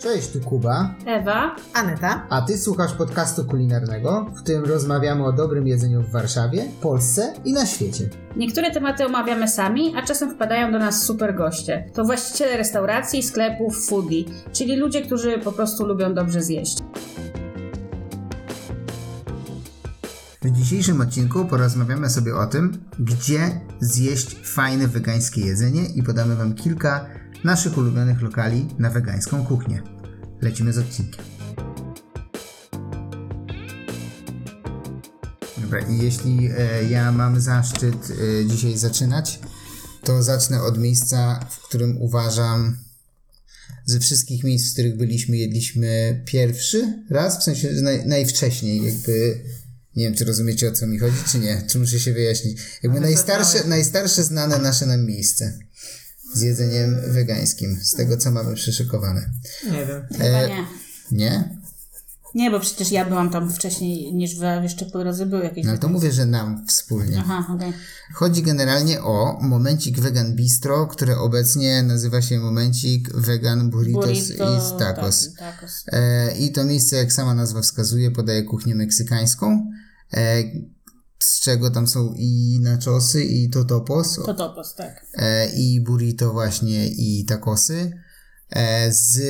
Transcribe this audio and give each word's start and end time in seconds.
Cześć, 0.00 0.28
tu 0.28 0.40
Kuba, 0.40 0.94
Ewa. 1.06 1.56
Aneta. 1.74 2.26
a 2.30 2.42
ty 2.42 2.58
słuchasz 2.58 2.92
podcastu 2.92 3.44
kulinarnego, 3.44 4.26
w 4.36 4.42
którym 4.42 4.64
rozmawiamy 4.64 5.24
o 5.24 5.32
dobrym 5.32 5.66
jedzeniu 5.66 6.02
w 6.02 6.10
Warszawie, 6.10 6.64
Polsce 6.80 7.34
i 7.44 7.52
na 7.52 7.66
świecie. 7.66 8.08
Niektóre 8.36 8.70
tematy 8.70 9.06
omawiamy 9.06 9.48
sami, 9.48 9.94
a 9.96 10.02
czasem 10.02 10.34
wpadają 10.34 10.72
do 10.72 10.78
nas 10.78 11.02
super 11.02 11.34
goście. 11.34 11.90
To 11.94 12.04
właściciele 12.04 12.56
restauracji, 12.56 13.22
sklepów, 13.22 13.86
foodie, 13.86 14.24
czyli 14.52 14.76
ludzie, 14.76 15.02
którzy 15.02 15.38
po 15.38 15.52
prostu 15.52 15.86
lubią 15.86 16.14
dobrze 16.14 16.42
zjeść. 16.42 16.78
W 20.42 20.50
dzisiejszym 20.50 21.00
odcinku 21.00 21.44
porozmawiamy 21.44 22.10
sobie 22.10 22.36
o 22.36 22.46
tym, 22.46 22.84
gdzie 22.98 23.60
zjeść 23.80 24.36
fajne 24.44 24.88
wegańskie 24.88 25.40
jedzenie 25.40 25.82
i 25.94 26.02
podamy 26.02 26.36
Wam 26.36 26.54
kilka 26.54 27.06
naszych 27.44 27.78
ulubionych 27.78 28.22
lokali 28.22 28.68
na 28.78 28.90
wegańską 28.90 29.46
kuchnię. 29.46 29.82
Lecimy 30.40 30.72
z 30.72 30.78
odcinkiem. 30.78 31.24
Dobra, 35.58 35.80
i 35.80 35.98
jeśli 35.98 36.50
e, 36.58 36.84
ja 36.84 37.12
mam 37.12 37.40
zaszczyt 37.40 38.08
e, 38.10 38.46
dzisiaj 38.46 38.78
zaczynać, 38.78 39.40
to 40.04 40.22
zacznę 40.22 40.62
od 40.62 40.78
miejsca, 40.78 41.46
w 41.50 41.68
którym 41.68 42.02
uważam 42.02 42.76
ze 43.84 44.00
wszystkich 44.00 44.44
miejsc, 44.44 44.70
w 44.70 44.72
których 44.72 44.96
byliśmy, 44.96 45.36
jedliśmy 45.36 46.22
pierwszy 46.26 47.04
raz, 47.10 47.38
w 47.38 47.42
sensie 47.42 47.70
naj, 47.72 48.06
najwcześniej, 48.06 48.84
jakby 48.86 49.44
nie 49.96 50.04
wiem, 50.04 50.14
czy 50.14 50.24
rozumiecie 50.24 50.68
o 50.68 50.72
co 50.72 50.86
mi 50.86 50.98
chodzi, 50.98 51.16
czy 51.32 51.38
nie, 51.38 51.62
czy 51.68 51.78
muszę 51.78 52.00
się 52.00 52.12
wyjaśnić. 52.12 52.58
Jakby 52.82 53.00
najstarsze, 53.00 53.64
najstarsze 53.68 54.24
znane 54.24 54.58
nasze 54.58 54.86
nam 54.86 55.06
miejsce 55.06 55.58
z 56.34 56.40
jedzeniem 56.40 56.96
wegańskim, 57.06 57.80
z 57.82 57.90
tego 57.90 58.16
co 58.16 58.30
mamy 58.30 58.54
przyszykowane. 58.54 59.30
Nie 59.64 59.86
wiem. 59.86 60.02
Chyba 60.12 60.24
E, 60.24 60.48
nie. 60.48 60.66
Nie? 61.12 61.60
Nie, 62.34 62.50
bo 62.50 62.60
przecież 62.60 62.92
ja 62.92 63.04
byłam 63.04 63.30
tam 63.30 63.52
wcześniej 63.52 64.14
niż 64.14 64.36
wy, 64.36 64.46
jeszcze 64.62 64.86
po 64.86 64.98
drodze 64.98 65.26
były 65.26 65.44
jakieś... 65.44 65.64
No 65.64 65.70
ale 65.70 65.78
to 65.78 65.88
mówię, 65.88 66.12
że 66.12 66.26
nam 66.26 66.66
wspólnie. 66.66 67.18
Aha, 67.18 67.54
okej. 67.54 67.72
Chodzi 68.14 68.42
generalnie 68.42 69.02
o 69.02 69.38
Momencik 69.42 70.00
Vegan 70.00 70.36
Bistro, 70.36 70.86
które 70.86 71.18
obecnie 71.18 71.82
nazywa 71.82 72.22
się 72.22 72.38
Momencik 72.38 73.12
Vegan 73.14 73.70
Burritos 73.70 74.04
Burrito, 74.04 74.34
i 74.34 74.78
Tacos. 74.78 75.34
Tak, 75.38 75.60
tacos. 75.60 75.84
E, 75.92 76.32
I 76.38 76.52
to 76.52 76.64
miejsce, 76.64 76.96
jak 76.96 77.12
sama 77.12 77.34
nazwa 77.34 77.62
wskazuje, 77.62 78.10
podaje 78.10 78.42
kuchnię 78.42 78.74
meksykańską, 78.74 79.70
e, 80.12 80.42
z 81.22 81.40
czego 81.40 81.70
tam 81.70 81.86
są 81.88 82.14
i 82.16 82.58
nachosy, 82.62 83.24
i 83.24 83.50
totopos, 83.50 84.14
To 84.26 84.34
topos, 84.34 84.74
tak. 84.74 85.06
e, 85.14 85.46
i 85.50 85.80
burrito 85.80 86.32
właśnie, 86.32 86.88
i 86.88 87.24
tacosy, 87.24 87.92
e, 88.50 88.92
z 88.92 89.20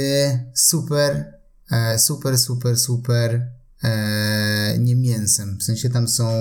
super, 0.54 1.32
e, 1.70 1.98
super, 1.98 2.38
super, 2.38 2.78
super 2.78 3.46
e, 3.84 4.78
nie 4.78 4.96
mięsem. 4.96 5.58
W 5.58 5.62
sensie 5.62 5.90
tam 5.90 6.08
są 6.08 6.32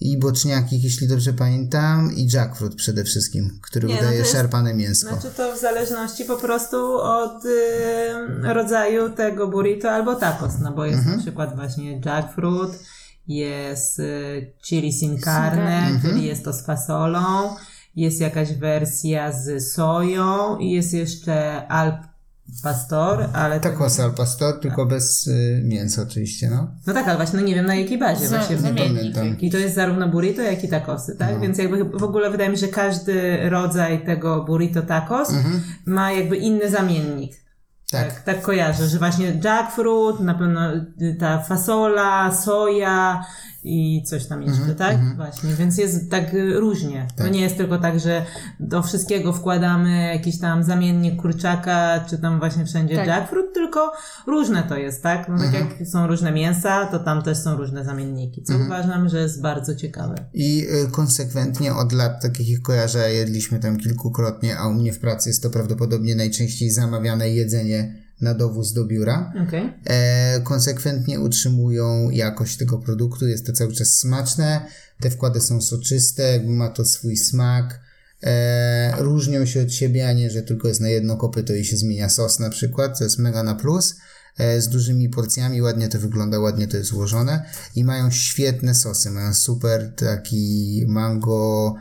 i 0.00 0.18
boczniaki, 0.18 0.82
jeśli 0.82 1.08
dobrze 1.08 1.32
pamiętam, 1.32 2.12
i 2.16 2.28
jackfruit 2.32 2.74
przede 2.74 3.04
wszystkim, 3.04 3.58
który 3.62 3.88
Nie, 3.88 3.94
no 3.94 4.00
udaje 4.00 4.16
to 4.16 4.18
jest- 4.18 4.32
szarpane 4.32 4.74
mięsko. 4.74 5.08
Znaczy 5.10 5.30
to 5.36 5.56
w 5.56 5.60
zależności 5.60 6.24
po 6.24 6.36
prostu 6.36 6.76
od 6.96 7.44
y, 7.44 8.52
rodzaju 8.54 9.10
tego 9.10 9.48
burrito 9.48 9.90
albo 9.90 10.14
tacos, 10.14 10.52
no 10.60 10.72
bo 10.72 10.84
jest 10.84 10.98
Mhm. 10.98 11.16
na 11.16 11.22
przykład 11.22 11.56
właśnie 11.56 12.00
jackfruit, 12.04 12.72
jest 13.28 13.98
y, 13.98 14.52
chili 14.62 14.92
sin 14.92 15.18
carne, 15.20 15.76
Mhm. 15.78 16.00
czyli 16.00 16.26
jest 16.26 16.44
to 16.44 16.52
z 16.52 16.66
fasolą, 16.66 17.48
jest 17.96 18.20
jakaś 18.20 18.52
wersja 18.54 19.32
z 19.32 19.72
soją 19.72 20.56
i 20.58 20.70
jest 20.70 20.94
jeszcze 20.94 21.66
al 21.68 21.92
pastor, 22.62 23.28
ale 23.32 23.60
to, 23.60 23.68
Tacos 23.70 24.00
al 24.00 24.12
pastor, 24.14 24.60
tylko 24.60 24.86
bez 24.86 25.26
y, 25.26 25.62
mięsa 25.64 26.02
oczywiście, 26.02 26.50
no. 26.50 26.70
no 26.86 26.92
tak, 26.94 27.08
ale 27.08 27.16
właśnie 27.16 27.40
no 27.40 27.46
nie 27.46 27.54
wiem 27.54 27.66
na 27.66 27.74
jakiej 27.74 27.98
bazie 27.98 28.28
Za- 28.28 28.36
właśnie 28.38 28.58
zamiennik. 28.58 28.96
pamiętam. 29.14 29.40
I 29.40 29.50
to 29.50 29.58
jest 29.58 29.74
zarówno 29.74 30.08
burrito, 30.08 30.42
jak 30.42 30.64
i 30.64 30.68
tacosy, 30.68 31.16
tak? 31.16 31.40
Więc 31.40 31.58
jakby 31.58 31.84
w 31.84 32.02
ogóle 32.02 32.30
wydaje 32.30 32.50
mi 32.50 32.56
się, 32.56 32.66
że 32.66 32.72
każdy 32.72 33.48
rodzaj 33.50 34.04
tego 34.04 34.44
burrito 34.44 34.82
tacos 34.82 35.28
ma 35.86 36.12
jakby 36.12 36.36
inny 36.36 36.70
zamiennik. 36.70 37.41
Tak. 37.92 38.12
Tak, 38.12 38.20
tak 38.22 38.42
kojarzę, 38.42 38.88
że 38.88 38.98
właśnie 38.98 39.40
jackfruit, 39.44 40.20
na 40.20 40.34
pewno 40.34 40.74
y, 40.74 41.16
ta 41.20 41.38
fasola, 41.38 42.32
soja 42.32 43.24
i 43.64 44.02
coś 44.06 44.26
tam 44.26 44.42
jeszcze, 44.42 44.74
tak? 44.74 45.16
Właśnie, 45.16 45.54
więc 45.54 45.78
jest 45.78 46.10
tak 46.10 46.24
różnie. 46.54 47.08
To 47.16 47.28
nie 47.28 47.40
jest 47.40 47.56
tylko 47.56 47.78
tak, 47.78 48.00
że 48.00 48.26
do 48.60 48.82
wszystkiego 48.82 49.32
wkładamy 49.32 50.06
jakiś 50.14 50.38
tam 50.38 50.62
zamiennik 50.64 51.22
kurczaka, 51.22 52.04
czy 52.10 52.18
tam 52.18 52.38
właśnie 52.38 52.66
wszędzie 52.66 52.96
Tak. 52.96 53.06
jackfruit, 53.06 53.54
tylko 53.54 53.92
różne 54.26 54.62
to 54.62 54.76
jest, 54.76 55.02
tak? 55.02 55.28
No 55.28 55.38
tak 55.38 55.52
jak 55.52 55.88
są 55.88 56.06
różne 56.06 56.32
mięsa, 56.32 56.86
to 56.86 56.98
tam 56.98 57.22
też 57.22 57.38
są 57.38 57.56
różne 57.56 57.84
zamienniki, 57.84 58.42
co 58.42 58.54
uważam, 58.66 59.08
że 59.08 59.18
jest 59.20 59.40
bardzo 59.40 59.74
ciekawe. 59.74 60.14
I 60.34 60.66
y, 60.86 60.90
konsekwentnie 60.90 61.74
od 61.74 61.92
lat, 61.92 62.22
takich 62.22 62.50
jak 62.50 62.62
kojarzę, 62.62 63.12
jedliśmy 63.12 63.58
tam 63.58 63.76
kilkukrotnie, 63.76 64.58
a 64.58 64.68
u 64.68 64.72
mnie 64.74 64.92
w 64.92 64.98
pracy 64.98 65.28
jest 65.28 65.42
to 65.42 65.50
prawdopodobnie 65.50 66.16
najczęściej 66.16 66.70
zamawiane 66.70 67.30
jedzenie 67.30 68.01
na 68.22 68.34
dowóz 68.34 68.72
do 68.72 68.84
biura. 68.84 69.32
Okej. 69.48 69.72
E, 69.84 70.40
konsekwentnie 70.40 71.20
utrzymują 71.20 72.10
jakość 72.10 72.56
tego 72.56 72.78
produktu, 72.78 73.28
jest 73.28 73.46
to 73.46 73.52
cały 73.52 73.72
czas 73.72 73.98
smaczne, 73.98 74.66
te 75.00 75.10
wkłady 75.10 75.40
są 75.40 75.60
soczyste, 75.60 76.22
jakby 76.22 76.52
ma 76.52 76.68
to 76.68 76.84
swój 76.84 77.16
smak. 77.16 77.80
E, 78.22 78.94
różnią 78.98 79.46
się 79.46 79.62
od 79.62 79.72
siebie, 79.72 80.08
a 80.08 80.12
nie, 80.12 80.30
że 80.30 80.42
tylko 80.42 80.68
jest 80.68 80.80
na 80.80 80.88
jedno 80.88 81.16
kopyto 81.16 81.54
i 81.54 81.64
się 81.64 81.76
zmienia 81.76 82.08
sos 82.08 82.38
na 82.38 82.50
przykład, 82.50 82.98
to 82.98 83.04
jest 83.04 83.18
mega 83.18 83.42
na 83.42 83.54
plus. 83.54 83.94
E, 84.38 84.60
z 84.60 84.68
dużymi 84.68 85.08
porcjami, 85.08 85.62
ładnie 85.62 85.88
to 85.88 85.98
wygląda, 85.98 86.38
ładnie 86.38 86.68
to 86.68 86.76
jest 86.76 86.90
złożone 86.90 87.44
i 87.76 87.84
mają 87.84 88.10
świetne 88.10 88.74
sosy, 88.74 89.10
mają 89.10 89.34
super 89.34 89.92
taki 89.96 90.84
mango 90.88 91.74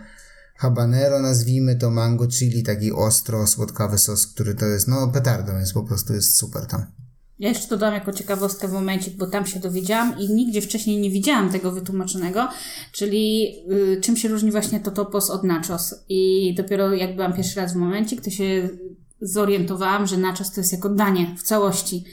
habanero 0.62 1.22
nazwijmy 1.22 1.76
to, 1.76 1.90
mango 1.90 2.28
chili, 2.28 2.64
taki 2.64 2.92
ostro, 2.92 3.48
słodkawy 3.48 3.98
sos, 3.98 4.28
który 4.28 4.56
to 4.56 4.66
jest, 4.66 4.88
no 4.88 5.08
petardą 5.08 5.58
jest, 5.60 5.74
po 5.74 5.84
prostu 5.84 6.14
jest 6.14 6.38
super 6.38 6.66
tam. 6.66 6.86
Ja 7.40 7.50
jeszcze 7.50 7.68
dodam 7.68 7.94
jako 7.94 8.14
ciekawostkę 8.14 8.68
w 8.68 8.72
momencie, 8.72 9.12
bo 9.12 9.28
tam 9.28 9.46
się 9.46 9.60
dowiedziałam 9.60 10.20
i 10.20 10.34
nigdzie 10.34 10.62
wcześniej 10.62 10.98
nie 10.98 11.10
widziałam 11.10 11.52
tego 11.52 11.72
wytłumaczonego, 11.72 12.48
czyli 12.92 13.56
y, 13.72 14.02
czym 14.02 14.18
się 14.18 14.28
różni 14.28 14.52
właśnie 14.52 14.80
to 14.80 14.92
topos 14.92 15.30
od 15.30 15.44
nachos. 15.44 15.96
I 16.10 16.54
dopiero 16.58 16.94
jak 16.94 17.16
byłam 17.16 17.34
pierwszy 17.34 17.60
raz 17.60 17.74
w 17.74 17.76
momencie, 17.76 18.22
to 18.22 18.30
się 18.30 18.70
zorientowałam, 19.22 20.08
że 20.08 20.18
nachos 20.18 20.52
to 20.52 20.62
jest 20.62 20.74
jako 20.74 20.90
danie 20.90 21.36
w 21.38 21.44
całości. 21.44 22.04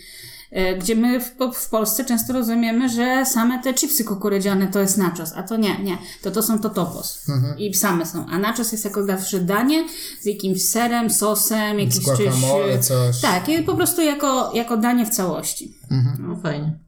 Y, 0.53 0.79
Gdzie 0.79 0.97
my 0.97 1.21
w, 1.21 1.35
w 1.55 1.69
Polsce 1.69 2.05
często 2.05 2.33
rozumiemy, 2.33 2.89
że 2.89 3.27
same 3.27 3.63
te 3.63 3.75
chipsy 3.75 4.05
kukurydziane 4.05 4.69
to 4.69 4.81
jest 4.81 4.99
nachos, 4.99 5.33
a 5.35 5.43
to 5.43 5.57
nie, 5.57 5.83
nie. 5.83 5.99
To 6.23 6.31
to 6.31 6.43
są 6.43 6.59
totopos. 6.59 7.27
I 7.59 7.75
same 7.75 8.07
są. 8.07 8.27
A 8.27 8.39
nachos 8.39 8.73
jest 8.73 8.85
jako 8.85 9.07
zawsze 9.07 9.41
danie 9.41 9.89
z 10.21 10.27
jakimś 10.27 10.65
serem, 10.65 11.11
sosem, 11.11 11.79
jakimś 11.79 12.05
czymś... 12.05 12.19
guacamole, 12.19 12.79
coś. 12.79 13.21
Tak, 13.21 13.49
i 13.49 13.63
po 13.63 13.77
prostu 13.77 14.03
jako, 14.03 14.53
jako 14.55 14.77
danie 14.77 15.07
w 15.07 15.11
całości. 15.11 15.75
No 16.19 16.37
fajnie. 16.43 16.79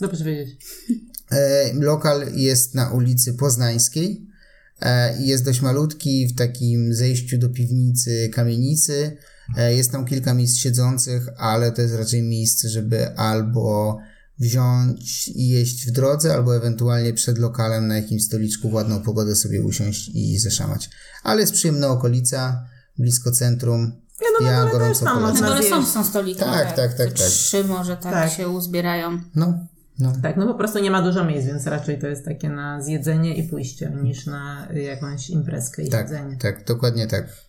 Dobrze 0.00 0.24
wiedzieć. 0.24 0.56
E, 1.30 1.72
lokal 1.74 2.32
jest 2.34 2.74
na 2.74 2.90
ulicy 2.90 3.34
Poznańskiej 3.34 4.26
e, 4.80 5.22
i 5.22 5.26
jest 5.26 5.44
dość 5.44 5.60
malutki, 5.60 6.26
w 6.26 6.38
takim 6.38 6.94
zejściu 6.94 7.38
do 7.38 7.48
piwnicy, 7.48 8.30
kamienicy. 8.32 9.16
E, 9.56 9.74
jest 9.74 9.92
tam 9.92 10.04
kilka 10.04 10.34
miejsc 10.34 10.56
siedzących, 10.56 11.28
ale 11.38 11.72
to 11.72 11.82
jest 11.82 11.94
raczej 11.94 12.22
miejsce, 12.22 12.68
żeby 12.68 13.16
albo 13.16 13.98
wziąć 14.38 15.28
i 15.28 15.48
jeść 15.48 15.86
w 15.88 15.90
drodze, 15.90 16.34
albo 16.34 16.56
ewentualnie 16.56 17.12
przed 17.12 17.38
lokalem 17.38 17.86
na 17.88 17.96
jakimś 17.96 18.24
stoliczku 18.24 18.70
w 18.70 18.72
ładną 18.74 19.00
pogodę 19.02 19.34
sobie 19.34 19.62
usiąść 19.62 20.10
i 20.14 20.38
zeszamać. 20.38 20.90
Ale 21.22 21.40
jest 21.40 21.52
przyjemna 21.52 21.88
okolica, 21.88 22.64
blisko 22.98 23.32
centrum. 23.32 23.92
Ja, 24.20 24.26
no, 24.40 24.46
na 24.46 24.52
dole 24.56 24.70
też 24.70 24.72
gorąco 24.72 25.04
tam 25.04 25.18
polecam. 25.20 25.40
Na 25.50 25.62
są, 25.62 25.86
są 25.86 26.04
stoliki. 26.04 26.40
Tak, 26.40 26.76
tak, 26.76 26.76
tak, 26.76 26.96
Te 26.96 27.06
tak. 27.06 27.28
Trzy 27.28 27.64
może 27.64 27.96
tak, 27.96 28.12
Tak. 28.12 28.32
się 28.32 28.48
uzbierają. 28.48 29.20
No, 29.34 29.66
no. 29.98 30.12
Tak, 30.22 30.36
no 30.36 30.46
po 30.46 30.54
prostu 30.54 30.78
nie 30.78 30.90
ma 30.90 31.02
dużo 31.02 31.24
miejsc, 31.24 31.46
więc 31.46 31.66
raczej 31.66 31.98
to 31.98 32.06
jest 32.06 32.24
takie 32.24 32.48
na 32.48 32.82
zjedzenie 32.82 33.36
i 33.36 33.48
pójście, 33.48 33.92
niż 34.02 34.26
na 34.26 34.68
jakąś 34.72 35.30
imprezkę 35.30 35.82
i 35.82 35.88
Tak, 35.90 36.00
jedzenie. 36.10 36.36
tak, 36.36 36.64
dokładnie 36.64 37.06
tak. 37.06 37.43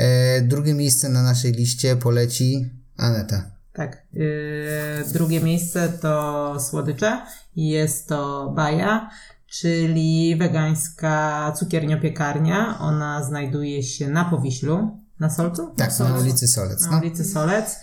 E, 0.00 0.40
drugie 0.40 0.74
miejsce 0.74 1.08
na 1.08 1.22
naszej 1.22 1.52
liście 1.52 1.96
poleci 1.96 2.70
Aneta. 2.96 3.50
Tak. 3.72 4.02
Yy, 4.12 4.24
drugie 5.12 5.40
miejsce 5.40 5.88
to 5.88 6.56
słodycze. 6.60 7.22
Jest 7.56 8.08
to 8.08 8.52
Baja, 8.56 9.10
czyli 9.46 10.36
wegańska 10.36 11.52
cukiernia-piekarnia. 11.56 12.78
Ona 12.80 13.24
znajduje 13.24 13.82
się 13.82 14.08
na 14.08 14.24
Powiślu, 14.24 14.98
na 15.20 15.30
Solcu? 15.30 15.74
Tak, 15.76 15.98
na 15.98 16.18
ulicy 16.18 16.48
Solec. 16.48 16.84
na 16.84 16.90
No. 16.90 16.98
ulicy 16.98 17.24
Solec. 17.24 17.80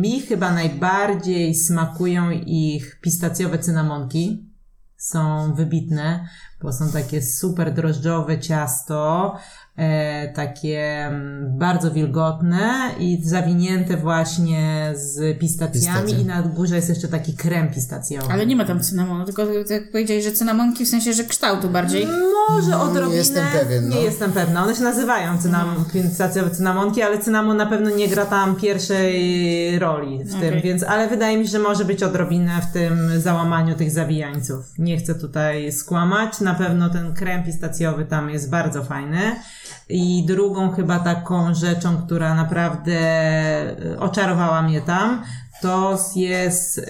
Mi 0.00 0.20
chyba 0.20 0.52
najbardziej 0.52 1.54
smakują 1.54 2.30
ich 2.46 3.00
pistacjowe 3.00 3.58
cynamonki. 3.58 4.50
Są 4.96 5.54
wybitne, 5.54 6.28
bo 6.64 6.72
są 6.72 6.90
takie 6.90 7.22
super 7.22 7.74
drożdżowe 7.74 8.38
ciasto, 8.38 9.34
e, 9.76 10.32
takie 10.32 11.06
mm, 11.06 11.58
bardzo 11.58 11.90
wilgotne 11.90 12.72
i 12.98 13.20
zawinięte 13.24 13.96
właśnie 13.96 14.92
z 14.96 15.38
pistacjami 15.38 16.02
Pistacją. 16.02 16.18
i 16.18 16.24
na 16.24 16.42
górze 16.42 16.76
jest 16.76 16.88
jeszcze 16.88 17.08
taki 17.08 17.34
krem 17.34 17.70
pistacjowy. 17.70 18.32
Ale 18.32 18.46
nie 18.46 18.56
ma 18.56 18.64
tam 18.64 18.80
cynamonu, 18.80 19.24
tylko 19.24 19.42
jak 19.70 19.90
powiedziałeś, 19.92 20.24
że 20.24 20.32
cynamonki 20.32 20.84
w 20.84 20.88
sensie, 20.88 21.12
że 21.12 21.24
kształtu 21.24 21.70
bardziej. 21.70 22.06
Może 22.50 22.78
odrobinę. 22.78 23.16
jestem 23.16 23.46
pewien, 23.52 23.88
no. 23.88 23.94
Nie 23.94 24.02
jestem 24.02 24.32
pewna. 24.32 24.64
One 24.64 24.76
się 24.76 24.82
nazywają 24.82 25.38
cynam, 25.38 25.84
pistacjowe 25.92 26.50
cynamonki, 26.50 27.02
ale 27.02 27.18
cynamon 27.18 27.56
na 27.56 27.66
pewno 27.66 27.90
nie 27.90 28.08
gra 28.08 28.26
tam 28.26 28.56
pierwszej 28.56 29.78
roli 29.78 30.24
w 30.24 30.30
tym, 30.30 30.48
Okej. 30.48 30.62
więc, 30.62 30.82
ale 30.82 31.08
wydaje 31.08 31.38
mi 31.38 31.44
się, 31.44 31.50
że 31.50 31.58
może 31.58 31.84
być 31.84 32.02
odrobinę 32.02 32.52
w 32.70 32.72
tym 32.72 33.20
załamaniu 33.20 33.74
tych 33.74 33.90
zawijańców. 33.90 34.64
Nie 34.78 34.96
chcę 34.98 35.14
tutaj 35.14 35.72
skłamać. 35.72 36.40
Na 36.40 36.53
pewno 36.54 36.90
ten 36.90 37.14
krem 37.14 37.44
pistacjowy 37.44 38.04
tam 38.04 38.30
jest 38.30 38.50
bardzo 38.50 38.84
fajny. 38.84 39.36
I 39.88 40.26
drugą 40.26 40.70
chyba 40.70 40.98
taką 40.98 41.54
rzeczą, 41.54 41.96
która 42.06 42.34
naprawdę 42.34 42.92
e, 42.92 44.00
oczarowała 44.00 44.62
mnie 44.62 44.80
tam, 44.80 45.22
to 45.64 45.98
jest 46.16 46.80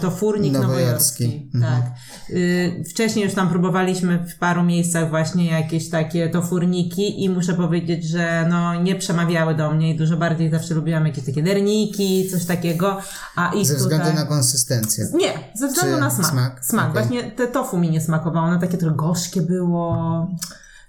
to 0.00 0.10
furnik 0.10 0.52
Nowojorski. 0.52 1.24
nowojorski. 1.24 1.50
Mhm. 1.54 1.74
Tak. 1.82 1.92
Y, 2.30 2.84
Wcześniej 2.90 3.24
już 3.24 3.34
tam 3.34 3.48
próbowaliśmy 3.48 4.18
w 4.28 4.38
paru 4.38 4.62
miejscach 4.62 5.10
właśnie 5.10 5.46
jakieś 5.50 5.90
takie 5.90 6.28
to 6.28 6.42
furniki 6.42 7.24
i 7.24 7.28
muszę 7.30 7.54
powiedzieć, 7.54 8.04
że 8.04 8.46
no 8.50 8.82
nie 8.82 8.96
przemawiały 8.96 9.54
do 9.54 9.70
mnie 9.70 9.90
i 9.94 9.96
dużo 9.98 10.16
bardziej 10.16 10.50
zawsze 10.50 10.74
lubiłam 10.74 11.06
jakieś 11.06 11.24
takie 11.24 11.42
derniki, 11.42 12.28
coś 12.30 12.44
takiego, 12.44 12.98
a 13.36 13.52
ich 13.54 13.66
Ze 13.66 13.76
względu 13.76 14.06
tutaj... 14.06 14.18
na 14.24 14.26
konsystencję. 14.26 15.08
Nie, 15.14 15.32
ze 15.54 15.68
względu 15.68 15.94
Czy 15.94 16.00
na 16.00 16.10
smak. 16.10 16.26
smak? 16.30 16.64
Smak. 16.64 16.90
Okej. 16.90 17.02
Właśnie 17.06 17.30
te 17.30 17.46
tofu 17.48 17.78
mi 17.78 17.90
nie 17.90 18.00
smakowało, 18.00 18.46
ono 18.46 18.60
takie 18.60 18.78
trochę 18.78 18.96
gorzkie 18.96 19.42
było. 19.42 20.28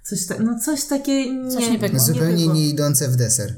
Coś, 0.04 0.26
ta, 0.26 0.36
no 0.40 0.60
coś 0.60 0.86
takie 0.86 1.34
nie, 1.34 1.52
Coś 1.52 1.70
nie 1.70 1.80
pykło. 1.80 2.00
Zupełnie 2.00 2.48
nie 2.48 2.70
idące 2.70 3.08
w 3.08 3.16
deser. 3.16 3.54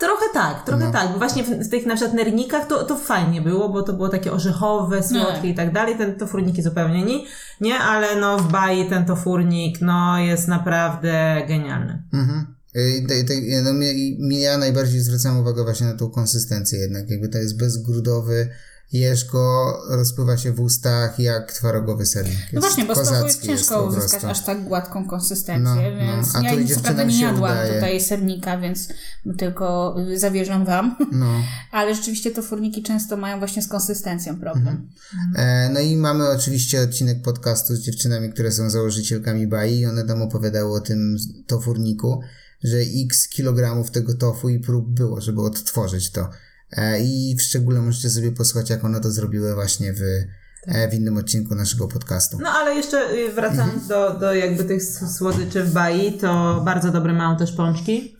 Trochę 0.00 0.24
tak, 0.32 0.64
trochę 0.66 0.84
No. 0.84 0.92
tak, 0.92 1.12
bo 1.12 1.18
właśnie 1.18 1.42
w, 1.44 1.48
w 1.48 1.68
tych 1.68 1.86
na 1.86 1.94
przykład 1.96 2.16
nernikach 2.16 2.66
to, 2.66 2.84
to 2.84 2.96
fajnie 2.96 3.42
było, 3.42 3.68
bo 3.68 3.82
to 3.82 3.92
było 3.92 4.08
takie 4.08 4.32
orzechowe, 4.32 5.02
słodkie 5.02 5.48
i 5.48 5.54
tak 5.54 5.72
dalej, 5.72 5.98
ten 5.98 6.18
to 6.18 6.26
furniki 6.26 6.62
zupełnie 6.62 7.04
nie, 7.04 7.24
nie, 7.60 7.78
ale 7.78 8.20
no 8.20 8.38
w 8.38 8.52
Bai 8.52 8.88
ten 8.88 9.06
to 9.06 9.16
furnik 9.16 9.80
no 9.80 10.18
jest 10.18 10.48
naprawdę 10.48 11.42
genialny. 11.48 12.02
Mhm. 12.12 12.46
Y, 12.76 13.62
No, 13.64 13.72
mnie, 13.72 13.92
mnie 14.18 14.40
ja 14.40 14.58
najbardziej 14.58 15.00
zwracam 15.00 15.40
uwagę 15.40 15.64
właśnie 15.64 15.86
na 15.86 15.94
tą 15.94 16.10
konsystencję 16.10 16.78
jednak, 16.78 17.10
jakby 17.10 17.28
to 17.28 17.38
jest 17.38 17.58
bezgrudowy, 17.58 18.48
jesz 18.92 19.24
go, 19.24 19.78
rozpływa 19.88 20.36
się 20.36 20.52
w 20.52 20.60
ustach 20.60 21.18
jak 21.18 21.52
twarogowy 21.52 22.06
sernik. 22.06 22.36
No 22.52 22.60
właśnie, 22.60 22.84
bo 22.84 22.94
z 23.30 23.40
ciężko 23.40 23.84
uzyskać 23.86 24.24
aż 24.24 24.44
tak 24.44 24.64
gładką 24.64 25.06
konsystencję, 25.08 25.74
No, 25.74 26.06
no. 26.06 26.12
więc 26.12 26.36
A 26.36 26.42
ja 26.42 26.54
nic 26.54 26.78
prawda 26.78 27.04
nie 27.04 27.20
jadłam 27.20 27.52
udaje. 27.52 27.74
tutaj 27.74 28.00
sernika, 28.00 28.58
więc 28.58 28.88
tylko 29.38 29.96
zawierzam 30.16 30.64
wam. 30.64 30.96
No. 31.12 31.26
Ale 31.72 31.94
rzeczywiście 31.94 32.30
to 32.30 32.42
furniki 32.42 32.82
często 32.82 33.16
mają 33.16 33.38
właśnie 33.38 33.62
z 33.62 33.68
konsystencją 33.68 34.40
problem. 34.40 34.88
E, 35.36 35.70
No 35.74 35.80
i 35.80 35.96
mamy 35.96 36.28
oczywiście 36.28 36.80
odcinek 36.82 37.22
podcastu 37.22 37.74
z 37.76 37.80
dziewczynami, 37.80 38.32
które 38.32 38.52
są 38.52 38.70
założycielkami 38.70 39.46
Bai 39.46 39.78
i 39.78 39.86
one 39.86 40.04
tam 40.04 40.22
opowiadały 40.22 40.72
o 40.76 40.80
tym 40.80 41.16
tofurniku, 41.46 42.20
że 42.64 42.76
x 43.06 43.28
kilogramów 43.28 43.90
tego 43.90 44.14
tofu 44.14 44.48
i 44.48 44.58
prób 44.60 44.88
było, 44.94 45.20
żeby 45.20 45.40
odtworzyć 45.42 46.10
to. 46.10 46.28
E, 46.72 47.00
I 47.00 47.36
w 47.36 47.42
szczególe 47.42 47.80
możecie 47.80 48.10
sobie 48.10 48.32
posłuchać, 48.32 48.70
jak 48.70 48.84
one 48.84 49.00
to 49.00 49.10
zrobiły 49.10 49.54
właśnie 49.54 49.92
w, 49.92 50.00
e, 50.66 50.88
w 50.88 50.94
innym 50.94 51.16
odcinku 51.16 51.54
naszego 51.54 51.88
podcastu. 51.88 52.38
No 52.42 52.48
ale 52.48 52.74
jeszcze 52.74 53.12
y, 53.12 53.32
wracając 53.32 53.86
do, 53.86 54.18
do 54.18 54.34
jakby 54.34 54.64
tych 54.64 54.82
słodyczy 54.84 55.64
w 55.64 55.72
Bai, 55.72 56.12
to 56.12 56.62
bardzo 56.64 56.90
dobre 56.90 57.12
mają 57.12 57.36
też 57.36 57.52
pączki 57.52 58.16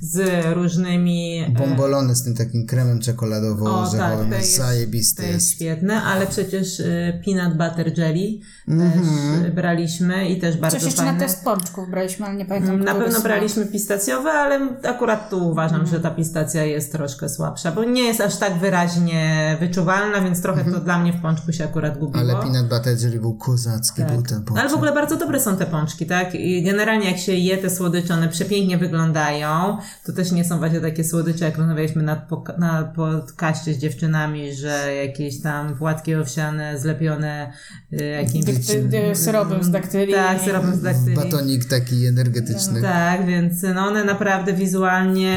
z 0.00 0.44
różnymi... 0.54 1.38
e, 1.46 1.50
Bombolony 1.50 2.14
z 2.14 2.24
tym 2.24 2.34
takim 2.36 2.66
kremem 2.66 2.98
tak, 2.98 3.04
czekoladowo-orzechowym, 3.06 4.28
to 4.30 4.34
jest, 4.36 4.56
zajebiste 4.56 5.22
to 5.22 5.28
jest 5.28 5.34
jest. 5.44 5.54
świetne, 5.54 6.02
ale 6.02 6.26
przecież 6.26 6.80
y, 6.80 7.20
peanut 7.24 7.52
butter 7.52 7.98
jelly 7.98 8.38
Mhm. 8.68 8.90
też 8.92 9.08
y, 9.48 9.52
braliśmy 9.52 10.28
i 10.28 10.40
też 10.40 10.56
bardzo 10.56 10.76
Coś 10.76 10.84
jeszcze 10.86 11.02
fajne. 11.02 11.12
na 11.12 11.18
test 11.26 11.44
pączków 11.44 11.90
braliśmy, 11.90 12.26
ale 12.26 12.34
nie 12.36 12.44
pamiętam. 12.46 12.80
Na 12.80 12.94
pewno 12.94 13.10
smak. 13.10 13.22
braliśmy 13.22 13.66
pistacjowe, 13.66 14.30
ale 14.32 14.68
akurat 14.88 15.30
tu 15.30 15.48
uważam, 15.48 15.86
że 15.86 16.00
ta 16.00 16.10
pistacja 16.10 16.64
jest 16.64 16.92
troszkę 16.92 17.28
słabsza, 17.28 17.72
bo 17.72 17.84
nie 17.84 18.02
jest 18.02 18.20
aż 18.20 18.36
tak 18.36 18.58
wyraźnie 18.58 19.56
wyczuwalna, 19.60 20.20
więc 20.20 20.42
trochę 20.42 20.64
to 20.64 20.80
dla 20.80 20.98
mnie 20.98 21.12
w 21.12 21.20
pączku 21.22 21.52
się 21.52 21.64
akurat 21.64 21.98
gubiło. 21.98 22.20
Ale 22.20 22.32
peanut 22.34 22.68
butter 22.68 22.98
jelly 23.02 23.20
był 23.20 23.34
kozacki, 23.34 24.02
był 24.04 24.22
ten 24.22 24.42
pączek. 24.44 24.58
ale 24.64 24.68
w 24.70 24.74
ogóle 24.74 24.92
bardzo 24.92 25.16
dobre 25.16 25.40
są 25.40 25.56
te 25.56 25.66
pączki, 25.66 26.06
tak? 26.06 26.34
I 26.34 26.62
generalnie 26.62 27.10
jak 27.10 27.18
się 27.18 27.32
je 27.32 27.58
te 27.58 27.70
słodycze, 27.70 28.14
one 28.14 28.28
przepięknie 28.28 28.78
wyglądają. 28.78 29.71
To 30.06 30.12
też 30.12 30.32
nie 30.32 30.44
są 30.44 30.58
właśnie 30.58 30.80
takie 30.80 31.04
słodycze, 31.04 31.44
jak 31.44 31.58
rozmawialiśmy 31.58 32.02
na, 32.02 32.26
na 32.58 32.84
podcaście 32.84 33.74
z 33.74 33.78
dziewczynami, 33.78 34.54
że 34.54 34.94
jakieś 34.94 35.40
tam 35.40 35.76
płatki 35.76 36.14
owsiane 36.14 36.78
zlepione 36.78 37.52
y, 37.92 38.04
jakimś... 38.04 38.44
Dykty- 38.44 39.10
y, 39.10 39.16
syropem 39.16 39.64
z 39.64 39.70
daktylii. 39.70 40.14
Tak, 40.14 40.40
syropem 40.40 40.74
z 40.74 40.82
daktylii. 40.82 41.16
Batonik 41.16 41.64
taki 41.64 42.06
energetyczny. 42.06 42.82
Tak, 42.82 43.26
więc 43.26 43.62
no 43.74 43.86
one 43.86 44.04
naprawdę 44.04 44.52
wizualnie, 44.52 45.36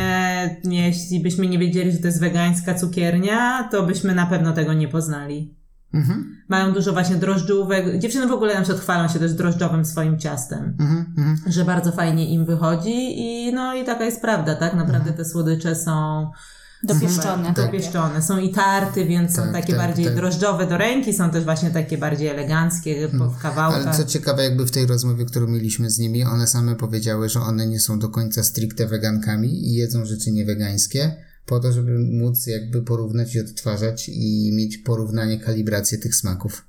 nie, 0.63 0.87
jeśli 0.87 1.19
byśmy 1.19 1.47
nie 1.47 1.59
wiedzieli, 1.59 1.91
że 1.91 1.97
to 1.97 2.07
jest 2.07 2.19
wegańska 2.19 2.73
cukiernia, 2.73 3.67
to 3.71 3.83
byśmy 3.83 4.15
na 4.15 4.25
pewno 4.25 4.53
tego 4.53 4.73
nie 4.73 4.87
poznali. 4.87 5.55
Mhm, 5.93 6.35
Mają 6.47 6.73
dużo 6.73 6.93
właśnie 6.93 7.15
drożdżówek. 7.15 7.99
Dziewczyny 7.99 8.27
w 8.27 8.31
ogóle 8.31 8.53
na 8.53 8.61
przykład 8.61 8.81
chwalą 8.83 9.07
się 9.07 9.19
też 9.19 9.33
drożdżowym 9.33 9.85
swoim 9.85 10.19
ciastem, 10.19 10.75
mhm, 10.79 11.05
mhm. 11.17 11.51
że 11.51 11.65
bardzo 11.65 11.91
fajnie 11.91 12.29
im 12.29 12.45
wychodzi 12.45 13.19
i 13.21 13.53
no 13.53 13.75
i 13.75 13.85
taka 13.85 14.05
jest 14.05 14.21
prawda, 14.21 14.55
tak? 14.55 14.73
Naprawdę 14.73 15.13
te 15.13 15.25
słodycze 15.25 15.75
są 15.75 16.27
Dopieszczone. 16.83 17.53
dopieszczone. 17.53 18.21
Są 18.21 18.37
i 18.37 18.49
tarty, 18.51 19.05
więc 19.05 19.35
są 19.35 19.41
Tak, 19.41 19.51
takie 19.51 19.73
tak, 19.73 19.87
bardziej 19.87 20.05
tak. 20.05 20.15
drożdżowe 20.15 20.67
do 20.67 20.77
ręki, 20.77 21.13
są 21.13 21.29
też 21.29 21.43
właśnie 21.43 21.69
takie 21.69 21.97
bardziej 21.97 22.27
eleganckie 22.27 23.07
w 23.07 23.37
kawałkach. 23.41 23.87
Ale 23.87 23.97
co 23.97 24.05
ciekawe, 24.05 24.43
jakby 24.43 24.65
w 24.65 24.71
tej 24.71 24.85
rozmowie, 24.85 25.25
którą 25.25 25.47
mieliśmy 25.47 25.89
z 25.89 25.99
nimi, 25.99 26.23
one 26.23 26.47
same 26.47 26.75
powiedziały, 26.75 27.29
że 27.29 27.39
one 27.39 27.67
nie 27.67 27.79
są 27.79 27.99
do 27.99 28.09
końca 28.09 28.43
stricte 28.43 28.87
wegankami 28.87 29.67
i 29.67 29.73
jedzą 29.73 30.05
rzeczy 30.05 30.31
niewegańskie, 30.31 31.15
po 31.45 31.59
to, 31.59 31.71
żeby 31.71 32.00
móc 32.00 32.47
jakby 32.47 32.81
porównać 32.81 33.36
i 33.36 33.39
odtwarzać 33.39 34.09
i 34.09 34.51
mieć 34.53 34.77
porównanie, 34.77 35.39
kalibrację 35.39 35.97
tych 35.97 36.15
smaków. 36.15 36.65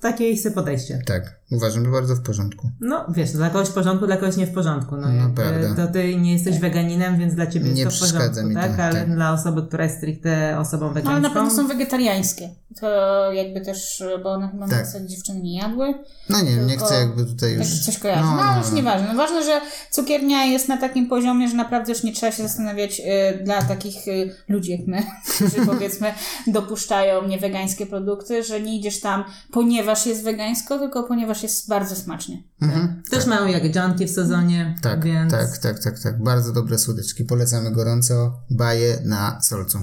Takie 0.00 0.30
ich 0.30 0.40
sobie 0.40 0.54
podejście. 0.54 1.02
Tak, 1.06 1.40
uważam, 1.52 1.84
że 1.84 1.90
bardzo 1.90 2.16
w 2.16 2.22
porządku. 2.22 2.70
No, 2.80 3.06
wiesz, 3.08 3.30
dla 3.32 3.50
kogoś 3.50 3.68
w 3.68 3.72
porządku, 3.72 4.06
dla 4.06 4.16
kogoś 4.16 4.36
nie 4.36 4.46
w 4.46 4.54
porządku. 4.54 4.96
No, 4.96 5.08
No, 5.08 5.30
prawda. 5.34 5.86
to 5.86 5.92
ty 5.92 6.16
nie 6.16 6.32
jesteś 6.32 6.58
weganinem, 6.58 7.18
więc 7.18 7.34
dla 7.34 7.46
ciebie 7.46 7.70
Nie 7.72 7.80
jest 7.80 7.84
to 7.84 7.90
w 7.90 7.94
przeszkadza 7.94 8.28
porządku, 8.28 8.48
mi 8.48 8.54
to, 8.54 8.60
tak? 8.60 8.80
Ale 8.80 9.00
tak. 9.00 9.14
dla 9.14 9.32
osoby, 9.32 9.62
która 9.62 9.84
jest 9.84 9.96
stricte 9.96 10.58
osobą 10.58 10.86
No, 10.86 10.92
wegańską... 10.92 11.10
ale 11.12 11.20
na 11.20 11.30
pewno 11.30 11.50
są 11.50 11.68
wegetariańskie. 11.68 12.48
To 12.80 12.86
jakby 13.32 13.60
też, 13.60 14.02
bo 14.22 14.30
one 14.32 14.48
chyba 14.48 14.68
Tak. 14.68 14.86
dziewczyny 15.06 15.40
nie 15.40 15.56
jadły. 15.58 15.94
No 16.28 16.42
nie 16.42 16.56
nie 16.56 16.76
chcę 16.78 16.94
jakby 16.94 17.24
tutaj 17.24 17.50
Tak 17.58 17.58
już... 17.68 17.80
coś 17.80 17.98
kojarzy. 17.98 18.22
No, 18.22 18.42
ale 18.42 18.62
już 18.62 18.72
nieważne. 18.72 19.08
No, 19.08 19.14
ważne, 19.14 19.44
że 19.44 19.60
cukiernia 19.90 20.44
jest 20.44 20.68
na 20.68 20.76
takim 20.76 21.08
poziomie, 21.08 21.48
że 21.48 21.56
naprawdę 21.56 21.92
już 21.92 22.02
nie 22.02 22.12
trzeba 22.12 22.32
się 22.32 22.42
zastanawiać 22.42 23.00
y, 23.40 23.44
dla 23.44 23.62
takich 23.62 24.08
y, 24.08 24.34
ludzi 24.48 24.70
jak 24.70 24.80
my, 24.86 25.02
którzy 25.36 25.66
powiedzmy 25.66 26.14
dopuszczają 26.46 27.26
niewegańskie 27.28 27.86
produkty, 27.86 28.42
że 28.42 28.60
nie 28.60 28.76
idziesz 28.78 29.00
tam 29.00 29.24
ponieważ 29.52 30.06
jest 30.06 30.24
wegańsko, 30.24 30.78
tylko 30.78 31.02
ponieważ 31.02 31.41
jest 31.42 31.68
bardzo 31.68 31.96
smacznie. 31.96 32.42
Mhm. 32.62 33.02
Też 33.10 33.26
mają 33.26 33.46
jagielczanki 33.46 34.06
w 34.06 34.10
sezonie, 34.10 34.74
Tak, 34.82 35.04
więc... 35.04 35.32
tak, 35.32 35.58
tak, 35.58 35.82
tak, 35.82 36.00
tak. 36.00 36.22
Bardzo 36.22 36.52
dobre 36.52 36.78
słodyczki. 36.78 37.24
Polecamy 37.24 37.70
gorąco. 37.70 38.40
Baje 38.50 38.98
na 39.04 39.40
solcu. 39.42 39.78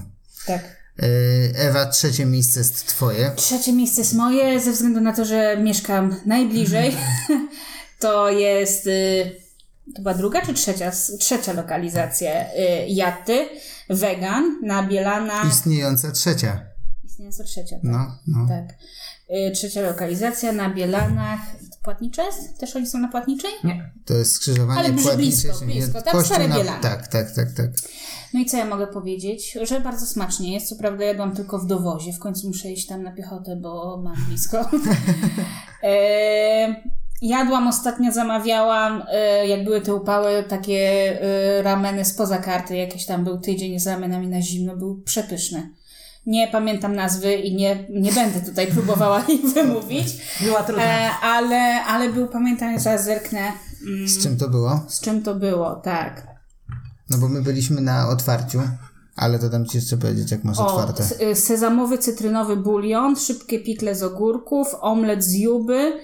Tak. 0.46 0.80
Yy, 1.02 1.08
Ewa, 1.56 1.86
trzecie 1.86 2.26
miejsce 2.26 2.60
jest 2.60 2.86
twoje. 2.88 3.32
Trzecie 3.36 3.74
miejsce 3.74 4.02
jest 4.02 4.14
moje, 4.14 4.60
ze 4.60 4.72
względu 4.72 5.02
na 5.02 5.14
to, 5.14 5.26
że 5.26 5.58
mieszkam 5.58 6.16
najbliżej. 6.26 6.98
to 8.00 8.30
jest. 8.30 8.88
Y, 8.88 9.36
to 9.96 10.02
była 10.02 10.14
druga 10.14 10.42
czy 10.42 10.54
trzecia? 10.54 10.92
Trzecia 11.20 11.54
lokalizacja 11.54 12.32
y, 12.32 12.88
Jaty, 12.88 13.50
wegan 13.90 14.60
na 14.64 14.84
Bielanach. 14.84 15.48
Istniejąca 15.48 16.12
trzecia. 16.12 16.66
Istniejąca 17.04 17.44
trzecia, 17.44 17.76
tak. 17.76 17.84
No, 17.84 18.18
no. 18.28 18.48
tak. 18.48 18.78
Y, 19.30 19.52
trzecia 19.52 19.82
lokalizacja 19.82 20.52
na 20.52 20.70
Bielanach. 20.70 21.40
Płatnicza 21.84 22.24
jest? 22.24 22.60
Też 22.60 22.76
oni 22.76 22.88
są 22.88 23.00
na 23.00 23.08
Płatniczej? 23.08 23.52
Nie. 23.64 23.92
To 24.06 24.14
jest 24.14 24.32
skrzyżowanie 24.32 24.80
Ale 24.80 24.90
płatnicze. 24.90 25.18
blisko, 25.18 25.66
blisko. 25.66 26.02
Tam 26.02 26.26
Stare 26.26 26.48
na... 26.48 26.58
Bielany. 26.58 26.84
Tak, 26.84 27.08
tak, 27.08 27.32
tak, 27.36 27.52
tak. 27.52 27.70
No 28.34 28.40
i 28.40 28.46
co 28.46 28.58
ja 28.58 28.66
mogę 28.66 28.88
powiedzieć? 28.88 29.58
Że 29.62 29.80
bardzo 29.80 30.06
smacznie 30.06 30.54
jest. 30.54 30.70
Co 30.70 30.76
prawda 30.76 31.04
jadłam 31.06 31.36
tylko 31.36 31.60
w 31.60 31.66
dowozie. 31.66 32.14
W 32.14 32.20
końcu 32.20 32.48
muszę 32.48 32.72
iść 32.72 32.88
tam 32.88 33.04
na 33.04 33.12
piechotę, 33.12 33.56
bo 33.56 34.02
mam 34.04 34.16
blisko. 34.28 34.58
e, 35.84 36.76
jadłam 37.22 37.68
ostatnio, 37.68 38.12
zamawiałam, 38.12 39.04
e, 39.12 39.48
jak 39.48 39.64
były 39.64 39.82
te 39.82 39.96
upały, 39.96 40.44
takie 40.44 40.78
e, 41.22 41.62
rameny 41.62 42.06
spoza 42.06 42.38
karty. 42.38 42.78
Jakieś 42.78 43.06
tam 43.06 43.24
był 43.24 43.40
tydzień 43.40 43.80
z 43.80 43.88
ramenami 43.88 44.28
na 44.28 44.42
zimno. 44.42 44.78
Był 44.78 45.02
przepyszny. 45.02 45.70
Nie 46.26 46.48
pamiętam 46.48 46.96
nazwy 46.96 47.34
i 47.34 47.56
nie, 47.56 47.86
nie 47.90 48.12
będę 48.12 48.42
tutaj 48.42 48.68
próbowała 48.68 49.24
ich 49.24 49.42
wymówić. 49.54 50.08
Była 50.42 50.64
trudna. 50.64 50.84
E, 50.84 51.10
ale, 51.22 51.84
ale 51.84 52.10
był, 52.10 52.28
pamiętam, 52.28 52.80
zaraz 52.80 53.04
zerknę, 53.06 53.52
mm, 53.88 54.08
Z 54.08 54.24
czym 54.24 54.38
to 54.38 54.50
było? 54.50 54.82
z 54.88 55.02
czym 55.02 55.24
to 55.24 55.36
było, 55.36 55.76
tak. 55.76 56.28
No 57.10 57.18
bo 57.18 57.28
my 57.30 57.42
byliśmy 57.42 57.82
na 57.82 58.10
otwarciu, 58.10 58.62
ale 59.16 59.40
to 59.40 59.50
dam 59.50 59.66
ci 59.66 59.78
jeszcze 59.78 59.98
powiedzieć, 59.98 60.32
jak 60.32 60.44
masz 60.44 60.60
O, 60.60 60.68
otwarte. 60.68 61.04
sezamowy, 61.36 61.98
cytrynowy 61.98 62.56
bulion, 62.58 63.16
szybkie 63.16 63.60
pikle 63.60 63.96
z 63.96 64.04
ogórków, 64.04 64.68
omlet 64.82 65.24
z 65.24 65.34
juby 65.34 66.00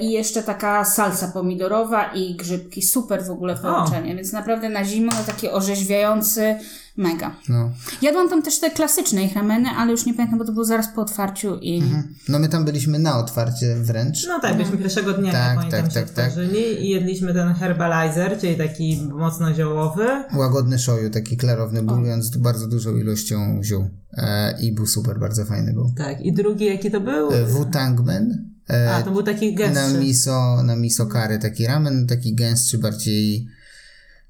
i 0.00 0.10
jeszcze 0.10 0.42
taka 0.42 0.84
salsa 0.84 1.28
pomidorowa 1.28 2.12
i 2.12 2.36
grzybki. 2.36 2.82
Super 2.82 3.24
w 3.24 3.30
ogóle 3.30 3.56
połączenie, 3.56 4.16
więc 4.16 4.32
naprawdę 4.32 4.68
na 4.68 4.84
zimę 4.84 5.12
no, 5.18 5.24
taki 5.26 5.48
orzeźwiający 5.48 6.56
mega. 6.96 7.36
No. 7.48 7.70
Jadłam 8.02 8.28
tam 8.28 8.42
też 8.42 8.60
te 8.60 8.70
klasyczne 8.70 9.24
ich 9.24 9.34
rameny, 9.34 9.68
ale 9.78 9.90
już 9.92 10.06
nie 10.06 10.14
pamiętam, 10.14 10.38
bo 10.38 10.44
to 10.44 10.52
było 10.52 10.64
zaraz 10.64 10.88
po 10.94 11.02
otwarciu 11.02 11.58
i... 11.62 11.82
no 12.28 12.38
my 12.38 12.48
tam 12.48 12.64
byliśmy 12.64 12.98
na 12.98 13.18
otwarcie 13.18 13.76
wręcz. 13.76 14.26
No 14.28 14.40
tak, 14.40 14.56
byliśmy 14.56 14.78
pierwszego 14.78 15.12
dnia, 15.12 15.32
Tak, 15.32 15.70
tak, 15.70 15.92
tak, 15.92 16.10
tak. 16.10 16.32
i 16.80 16.88
jedliśmy 16.90 17.34
ten 17.34 17.54
herbalizer, 17.54 18.38
czyli 18.40 18.56
taki 18.56 19.02
mocno 19.12 19.54
ziołowy. 19.54 20.24
Łagodny 20.36 20.78
shoyu, 20.78 21.10
taki 21.10 21.36
klarowny 21.36 21.82
bulion 21.82 22.22
z 22.22 22.36
bardzo 22.36 22.68
dużą 22.68 22.96
ilością 22.96 23.60
ziół. 23.62 23.84
E, 24.12 24.60
I 24.60 24.72
był 24.72 24.86
super, 24.86 25.20
bardzo 25.20 25.44
fajny 25.44 25.72
był. 25.72 25.92
Tak, 25.96 26.20
i 26.20 26.32
drugi 26.32 26.64
jaki 26.64 26.90
to 26.90 27.00
był? 27.00 27.32
E, 27.32 27.46
Wu-Tangmen. 27.46 28.47
E, 28.70 28.94
A, 28.94 29.02
to 29.02 29.10
był 29.10 29.22
taki 29.22 29.52
na 29.54 29.58
gęstszy. 29.58 29.98
miso, 29.98 30.62
na 30.62 30.76
miso 30.76 31.06
curry, 31.06 31.38
taki 31.38 31.66
ramen, 31.66 32.06
taki 32.06 32.34
gęstszy, 32.34 32.78
bardziej 32.78 33.48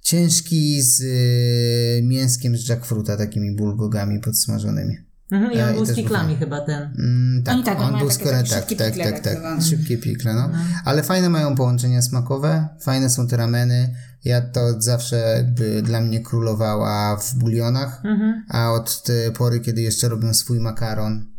ciężki 0.02 0.82
z 0.82 1.00
y, 1.00 2.02
mięskiem 2.02 2.56
z 2.56 2.68
jackfruta, 2.68 3.16
takimi 3.16 3.56
bulgogami 3.56 4.20
podsmażonymi. 4.20 4.96
Mhm, 5.32 5.52
I 5.52 5.60
on 5.62 5.68
E, 5.68 5.72
i 5.72 5.74
był 5.74 5.84
z 5.84 5.88
też 5.88 5.96
był 5.96 6.04
piklami 6.04 6.36
chyba 6.36 6.60
ten. 6.60 6.82
Mm, 6.98 7.42
tak, 7.42 7.54
Oni 7.54 7.64
tak, 7.64 7.80
on 7.80 7.98
był 7.98 8.08
takie 8.08 8.24
tak, 8.24 8.48
tak, 8.48 8.74
tak, 8.76 8.96
tak 8.96 9.20
tak, 9.20 9.62
szybkie 9.62 9.98
pikle, 9.98 10.34
no. 10.34 10.50
Ale 10.84 11.02
fajne 11.02 11.28
mają 11.28 11.54
połączenia 11.56 12.02
smakowe, 12.02 12.68
fajne 12.80 13.10
są 13.10 13.26
te 13.26 13.36
rameny. 13.36 13.94
Ja 14.24 14.40
to 14.40 14.80
zawsze 14.80 15.16
jakby 15.36 15.82
dla 15.82 16.00
mnie 16.00 16.20
królowała 16.20 17.16
w 17.16 17.34
bulionach, 17.34 18.02
Mhm. 18.04 18.44
a 18.48 18.72
od 18.72 19.02
tej 19.02 19.32
pory, 19.32 19.60
kiedy 19.60 19.82
jeszcze 19.82 20.08
robią 20.08 20.34
swój 20.34 20.60
makaron 20.60 21.12
e, 21.18 21.37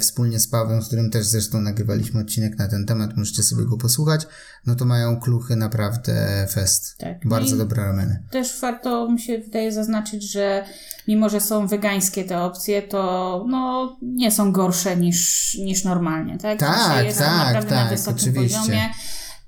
wspólnie 0.00 0.40
z 0.40 0.48
Pawłem, 0.48 0.82
z 0.82 0.86
którym 0.86 1.10
też 1.10 1.26
zresztą 1.26 1.60
nagrywaliśmy 1.60 2.20
odcinek 2.20 2.58
na 2.58 2.68
ten 2.68 2.86
temat, 2.86 3.16
możecie 3.16 3.42
sobie 3.42 3.64
go 3.64 3.76
posłuchać, 3.76 4.26
no 4.66 4.74
to 4.74 4.84
mają 4.84 5.20
kluchy 5.20 5.56
naprawdę 5.56 6.46
fest. 6.50 6.96
Tak. 6.98 7.28
Bardzo 7.28 7.54
I- 7.54 7.58
dobre 7.58 7.82
rameny. 7.84 8.22
Też 8.30 8.60
warto 8.60 9.10
mi 9.12 9.20
się 9.20 9.38
wydaje 9.38 9.72
zaznaczyć, 9.72 10.32
że 10.32 10.64
mimo, 11.08 11.28
że 11.28 11.40
są 11.40 11.66
wegańskie 11.66 12.24
te 12.24 12.40
opcje, 12.42 12.82
to 12.82 13.44
no, 13.48 13.96
nie 14.02 14.30
są 14.30 14.52
gorsze 14.52 14.96
niż, 14.96 15.54
niż 15.60 15.84
normalnie, 15.84 16.38
tak? 16.38 16.58
Tak, 16.58 17.04
jest 17.06 17.18
tak, 17.18 17.64
tak, 17.64 17.90
wysokim 17.90 18.16
oczywiście. 18.32 18.58
poziomie. 18.58 18.90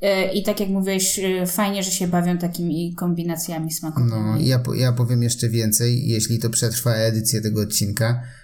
E, 0.03 0.33
I 0.33 0.43
tak 0.43 0.61
jak 0.61 0.69
mówiłeś, 0.69 1.19
e, 1.19 1.47
fajnie, 1.47 1.83
że 1.83 1.91
się 1.91 2.09
bawią 2.09 2.39
takimi 2.39 2.95
kombinacjami 2.95 3.73
smakowymi. 3.73 4.11
No, 4.11 4.37
ja, 4.41 4.59
po- 4.59 4.75
ja 4.75 4.93
powiem 4.93 5.23
jeszcze 5.23 5.49
więcej, 5.49 6.09
jeśli 6.09 6.39
to 6.39 6.51
przetrwa 6.51 6.93
edycję 6.95 7.41
tego 7.41 7.61
odcinka, 7.61 8.07
e, 8.09 8.42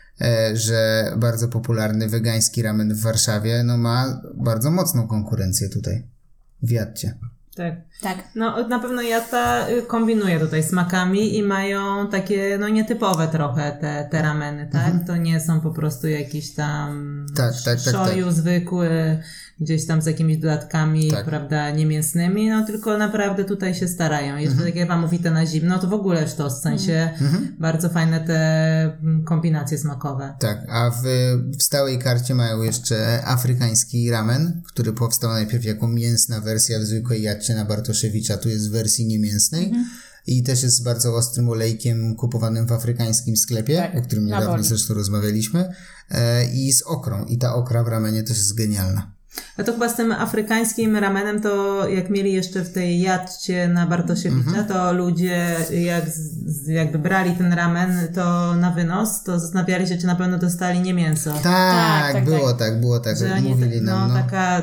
że 0.55 1.13
bardzo 1.17 1.49
popularny 1.49 2.09
wegański 2.09 2.63
ramen 2.63 2.95
w 2.95 3.01
Warszawie 3.01 3.63
no 3.65 3.79
ma 3.79 4.21
bardzo 4.35 4.71
mocną 4.71 5.09
konkurencję 5.09 5.69
tutaj. 5.69 6.07
W 6.63 6.71
Jadcie. 6.71 7.15
Tak. 7.57 7.75
Tak. 8.03 8.19
No 8.35 8.69
na 8.69 8.79
pewno 8.79 9.03
Jata 9.03 9.69
y, 9.69 9.83
kombinuje 9.83 10.41
tutaj 10.41 10.63
smakami 10.63 11.37
i 11.37 11.43
mają 11.43 12.09
takie 12.11 12.59
no 12.61 12.69
nietypowe 12.69 13.29
trochę 13.29 13.79
te, 13.81 14.09
te 14.11 14.23
rameny, 14.23 14.69
tak? 14.73 14.93
To 15.07 15.17
nie 15.17 15.41
są 15.41 15.61
po 15.61 15.71
prostu 15.71 16.09
jakieś 16.09 16.55
tam 16.55 17.19
Mhm. 17.29 17.37
Tak, 17.37 17.63
tak, 17.65 17.79
tak, 17.85 17.95
szoju 17.95 18.33
zwykły, 18.33 19.19
gdzieś 19.61 19.87
tam 19.87 20.03
z 20.03 20.07
jakimiś 20.07 20.37
dodatkami, 20.39 21.11
Tak. 21.11 21.25
prawda, 21.25 21.71
niemięsnymi, 21.71 22.49
no 22.51 22.67
tylko 22.67 22.99
naprawdę 22.99 23.45
tutaj 23.45 23.75
się 23.75 23.89
starają. 23.89 24.37
Jeszcze 24.37 24.51
Mhm. 24.53 24.69
tak 24.69 24.77
jak 24.77 24.89
wam 24.89 25.01
mówite 25.01 25.31
na 25.31 25.47
zimno, 25.47 25.79
to 25.79 25.87
w 25.89 25.93
ogóle 25.93 26.29
sztos, 26.29 26.59
w 26.59 26.63
sensie 26.63 27.11
Mhm. 27.21 27.57
bardzo 27.59 27.89
fajne 27.89 28.21
te 28.21 28.39
mm, 29.03 29.25
kombinacje 29.25 29.79
smakowe. 29.79 30.35
Tak, 30.41 30.67
a 30.69 30.91
w, 30.91 31.03
w 31.59 31.63
stałej 31.63 31.99
karcie 31.99 32.35
mają 32.35 32.63
jeszcze 32.63 33.25
afrykański 33.27 34.11
ramen, 34.11 34.63
który 34.67 34.93
powstał 34.93 35.31
najpierw 35.31 35.65
jako 35.65 35.89
mięsna 35.89 36.41
wersja 36.41 36.79
w 36.79 36.83
zwykłej 36.83 37.23
jadcie 37.23 37.55
na 37.55 37.65
Bartoszewicza, 37.65 38.37
tu 38.37 38.49
jest 38.49 38.69
w 38.69 38.73
wersji 38.73 39.07
niemięsnej. 39.07 39.73
I 40.27 40.43
też 40.43 40.63
jest 40.63 40.77
z 40.77 40.81
bardzo 40.81 41.15
ostrym 41.17 41.49
olejkiem 41.49 42.17
kupowanym 42.17 42.67
w 42.67 42.73
afrykańskim 42.73 43.37
sklepie, 43.37 43.77
Tak, 43.77 43.97
o 43.97 44.03
którym 44.03 44.25
niedawno 44.25 44.51
woli. 44.51 44.65
zresztą 44.65 44.95
rozmawialiśmy. 44.95 45.73
E, 46.11 46.45
I 46.45 46.73
z 46.73 46.83
okrą. 46.83 47.25
I 47.25 47.39
ta 47.39 47.55
okra 47.55 47.85
w 47.85 47.89
ramenie 47.89 48.23
też 48.23 48.37
jest 48.37 48.55
genialna. 48.55 49.13
A 49.59 49.65
to 49.65 49.73
chyba 49.73 49.89
z 49.89 49.97
tym 49.97 50.13
afrykańskim 50.13 50.97
ramenem, 50.97 51.41
to 51.43 51.83
jak 51.89 52.11
mieli 52.11 52.33
jeszcze 52.33 52.61
w 52.61 52.73
tej 52.73 53.01
jadcie 53.01 53.69
na 53.69 53.87
Bartosiewicza, 53.87 54.49
Mhm. 54.49 54.67
to 54.67 54.93
ludzie 54.93 55.57
jak 55.71 56.09
z, 56.09 56.67
jakby 56.69 56.99
brali 56.99 57.33
ten 57.33 57.53
ramen 57.53 58.09
to 58.15 58.55
na 58.55 58.71
wynos, 58.71 59.23
to 59.23 59.41
zastanawiali 59.41 59.89
się, 59.89 59.99
czy 59.99 60.07
na 60.07 60.15
pewno 60.17 60.39
dostali 60.39 60.81
nie 60.81 60.95
mięso. 60.95 61.33
Tak, 61.43 62.13
tak, 62.13 62.25
było 62.25 62.49
tak. 62.49 62.59
tak, 62.59 62.81
było 62.81 63.01
tak, 63.01 63.17
Że 63.17 63.35
oni, 63.35 63.49
mówili 63.49 63.83
nam. 63.83 64.09
no, 64.09 64.15
No, 64.15 64.21
taka... 64.23 64.63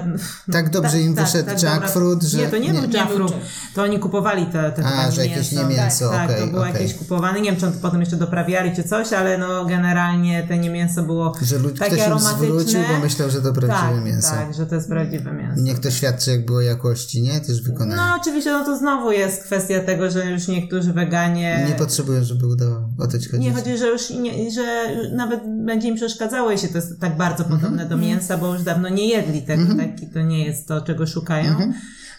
Tak 0.51 0.69
dobrze 0.69 0.99
im 1.01 1.15
wyszedł 1.15 1.49
jackfruit, 1.63 2.23
że- 2.23 2.37
Nie, 2.37 2.47
to 2.47 2.57
nie, 2.57 2.71
nie. 2.71 2.81
był 2.81 2.91
jackfruit, 2.91 3.33
to 3.75 3.83
oni 3.83 3.99
kupowali 3.99 4.45
te, 4.45 4.71
te 4.71 4.85
A, 4.85 5.11
że 5.11 5.27
jakieś 5.27 5.51
nie 5.51 5.63
mięso, 5.65 6.09
Tak, 6.09 6.29
okej, 6.29 6.41
to 6.41 6.47
było 6.47 6.61
okej. 6.61 6.73
jakieś 6.73 6.93
kupowane, 6.93 7.41
nie 7.41 7.51
wiem, 7.51 7.59
czy 7.59 7.65
on 7.67 7.73
to 7.73 7.79
potem 7.81 7.99
jeszcze 7.99 8.15
doprawiali, 8.17 8.75
czy 8.75 8.83
coś, 8.83 9.13
ale 9.13 9.37
no 9.37 9.65
generalnie 9.65 10.43
te 10.43 10.57
nie 10.57 10.69
mięso 10.69 11.03
było 11.03 11.33
Że 11.41 11.59
takie 11.59 11.73
ktoś 11.73 11.91
im 11.99 12.03
aromatyczne. 12.05 12.47
zwrócił, 12.47 12.79
bo 12.93 12.99
myślał, 12.99 13.29
że 13.29 13.41
to 13.41 13.53
prawdziwe 13.53 13.95
tak, 13.95 14.03
mięso. 14.05 14.29
Tak, 14.29 14.53
że 14.53 14.64
to 14.65 14.75
jest 14.75 14.89
prawdziwe 14.89 15.33
mięso. 15.33 15.61
Niech 15.61 15.79
to 15.79 15.91
świadczy 15.91 16.31
jakby 16.31 16.53
o 16.53 16.61
jakości, 16.61 17.21
nie? 17.21 17.41
Też 17.41 17.61
wykonania. 17.61 17.95
No 17.95 18.15
oczywiście, 18.21 18.51
no 18.51 18.65
to 18.65 18.77
znowu 18.77 19.11
jest 19.11 19.43
kwestia 19.43 19.79
tego, 19.79 20.11
że 20.11 20.31
już 20.31 20.47
niektórzy 20.47 20.93
weganie... 20.93 21.65
Nie 21.69 21.75
potrzebują, 21.75 22.23
żeby 22.23 22.47
udało 22.47 22.89
o 22.99 23.07
to 23.07 23.19
ci 23.19 23.29
chodzić. 23.29 23.45
Nie 23.45 23.53
chodzi, 23.53 23.77
że 23.77 23.87
już 23.87 24.09
nie, 24.09 24.51
że 24.51 24.87
nawet 25.15 25.41
będzie 25.65 25.87
im 25.87 25.95
przeszkadzało, 25.95 26.51
jeśli 26.51 26.69
to 26.69 26.77
jest 26.77 26.99
tak 26.99 27.17
bardzo 27.17 27.43
Mhm. 27.43 27.61
podobne 27.61 27.85
do 27.85 27.97
mięsa, 27.97 28.37
bo 28.37 28.53
już 28.53 28.63
dawno 28.63 28.89
nie 28.89 29.07
jedli 29.07 29.41
tego, 29.41 29.75
taki 29.75 30.07
to 30.07 30.21
nie 30.21 30.45
jest 30.45 30.67
to, 30.67 30.81
czego 30.81 31.07
szukają. 31.07 31.49
Mhm. 31.49 31.73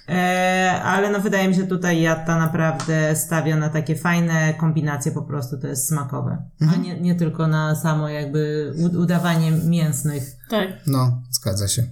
E, 0.08 0.82
ale 0.82 1.10
no 1.10 1.20
wydaje 1.20 1.48
mi 1.48 1.54
się 1.54 1.66
tutaj 1.66 2.00
Jatta 2.02 2.38
naprawdę 2.38 3.16
stawia 3.16 3.56
na 3.56 3.68
takie 3.68 3.96
fajne 3.96 4.54
kombinacje 4.54 5.12
po 5.12 5.22
prostu, 5.22 5.58
to 5.58 5.66
jest 5.66 5.88
smakowe. 5.88 6.42
Mhm. 6.60 6.80
A 6.80 6.84
nie, 6.84 7.00
nie 7.00 7.14
tylko 7.14 7.46
na 7.46 7.74
samo 7.74 8.08
jakby 8.08 8.72
udawanie 8.98 9.50
mięsnych. 9.52 10.36
Tak. 10.50 10.68
No, 10.86 11.22
zgadza 11.30 11.68
się. 11.68 11.82